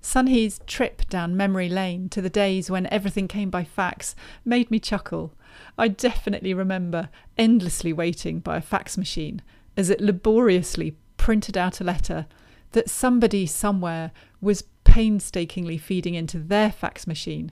Sun 0.00 0.28
Hee's 0.28 0.60
trip 0.66 1.08
down 1.08 1.36
memory 1.36 1.68
lane 1.68 2.08
to 2.10 2.22
the 2.22 2.30
days 2.30 2.70
when 2.70 2.86
everything 2.86 3.28
came 3.28 3.50
by 3.50 3.64
fax 3.64 4.14
made 4.44 4.70
me 4.70 4.78
chuckle. 4.78 5.34
I 5.76 5.88
definitely 5.88 6.54
remember 6.54 7.08
endlessly 7.36 7.92
waiting 7.92 8.40
by 8.40 8.58
a 8.58 8.62
fax 8.62 8.96
machine 8.96 9.42
as 9.76 9.90
it 9.90 10.00
laboriously 10.00 10.96
printed 11.16 11.56
out 11.56 11.80
a 11.80 11.84
letter 11.84 12.26
that 12.72 12.90
somebody 12.90 13.46
somewhere 13.46 14.12
was 14.40 14.62
painstakingly 14.84 15.78
feeding 15.78 16.14
into 16.14 16.38
their 16.38 16.70
fax 16.70 17.06
machine 17.06 17.50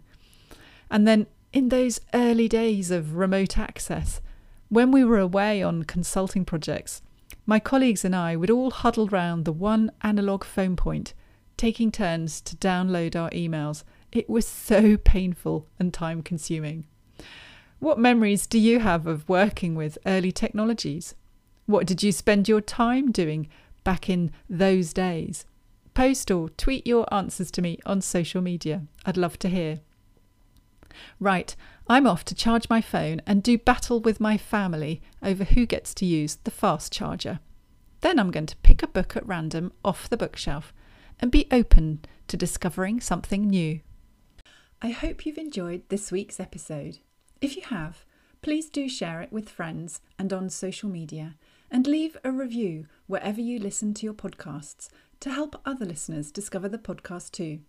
and 0.93 1.09
then 1.09 1.27
in 1.53 1.71
those 1.71 2.01
early 2.15 2.49
days 2.49 2.91
of 2.91 3.17
remote 3.17 3.59
access, 3.59 4.21
when 4.69 4.93
we 4.93 5.03
were 5.03 5.19
away 5.19 5.63
on 5.63 5.83
consulting 5.85 6.45
projects, 6.45 7.01
my 7.47 7.59
colleagues 7.59 8.05
and 8.05 8.15
I 8.15 8.37
would 8.37 8.51
all 8.51 8.71
huddle 8.71 9.09
round 9.09 9.45
the 9.45 9.53
one 9.53 9.91
analogue 10.03 10.45
phone 10.45 10.77
point, 10.77 11.15
taking 11.57 11.91
turns 11.91 12.43
to 12.43 12.57
download 12.57 13.17
our 13.17 13.31
emails. 13.31 13.85
It 14.13 14.29
was 14.29 14.47
so 14.47 14.99
painful 14.99 15.67
and 15.79 15.95
time 15.95 16.23
consuming. 16.23 16.87
What 17.79 17.99
memories 17.99 18.47
do 18.47 18.59
you 18.59 18.81
have 18.81 19.07
of 19.07 19.29
working 19.29 19.75
with 19.75 19.99
early 20.05 20.31
technologies? 20.31 21.15
What 21.65 21.87
did 21.87 22.03
you 22.03 22.13
spend 22.13 22.49
your 22.49 22.61
time 22.61 23.11
doing 23.11 23.49
back 23.83 24.11
in 24.11 24.31
those 24.49 24.93
days? 24.93 25.47
Post 25.95 26.31
or 26.31 26.51
tweet 26.51 26.87
your 26.87 27.13
answers 27.13 27.51
to 27.53 27.63
me 27.63 27.79
on 27.87 28.03
social 28.03 28.43
media. 28.43 28.83
I'd 29.07 29.17
love 29.17 29.39
to 29.41 29.49
hear. 29.49 29.81
Right, 31.21 31.55
I'm 31.89 32.07
off 32.07 32.25
to 32.27 32.35
charge 32.35 32.69
my 32.69 32.81
phone 32.81 33.21
and 33.27 33.43
do 33.43 33.59
battle 33.59 34.01
with 34.01 34.21
my 34.21 34.37
family 34.37 35.03
over 35.23 35.45
who 35.45 35.67
gets 35.67 35.95
to 35.95 36.07
use 36.07 36.37
the 36.45 36.51
fast 36.51 36.93
charger. 36.93 37.41
Then 38.01 38.19
I'm 38.19 38.31
going 38.31 38.47
to 38.47 38.57
pick 38.57 38.83
a 38.83 38.89
book 38.89 39.17
at 39.17 39.27
random 39.27 39.73
off 39.85 40.09
the 40.09 40.17
bookshelf 40.17 40.73
and 41.21 41.31
be 41.31 41.47
open 41.51 42.05
to 42.29 42.37
discovering 42.37 43.01
something 43.01 43.49
new. 43.49 43.81
I 44.81 44.91
hope 44.91 45.25
you've 45.25 45.39
enjoyed 45.39 45.83
this 45.89 46.11
week's 46.11 46.41
episode. 46.41 46.99
If 47.41 47.57
you 47.57 47.63
have, 47.63 48.05
please 48.43 48.69
do 48.69 48.89
share 48.89 49.23
it 49.23 49.33
with 49.33 49.49
friends 49.49 50.01
and 50.19 50.33
on 50.33 50.51
social 50.51 50.89
media, 50.89 51.37
and 51.71 51.87
leave 51.87 52.17
a 52.25 52.33
review 52.33 52.87
wherever 53.07 53.41
you 53.41 53.59
listen 53.59 53.95
to 53.95 54.05
your 54.05 54.15
podcasts 54.15 54.89
to 55.21 55.31
help 55.31 55.61
other 55.65 55.85
listeners 55.87 56.33
discover 56.33 56.69
the 56.69 56.79
podcast 56.79 57.31
too. 57.31 57.61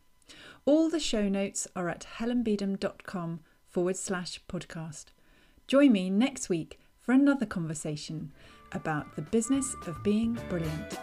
All 0.65 0.89
the 0.89 0.99
show 0.99 1.27
notes 1.27 1.67
are 1.75 1.89
at 1.89 2.07
helenbeedham.com 2.17 3.41
forward 3.69 3.97
slash 3.97 4.39
podcast. 4.47 5.05
Join 5.67 5.91
me 5.91 6.09
next 6.09 6.49
week 6.49 6.79
for 7.01 7.11
another 7.11 7.45
conversation 7.45 8.31
about 8.71 9.15
the 9.15 9.21
business 9.21 9.75
of 9.85 10.01
being 10.03 10.39
brilliant. 10.49 10.97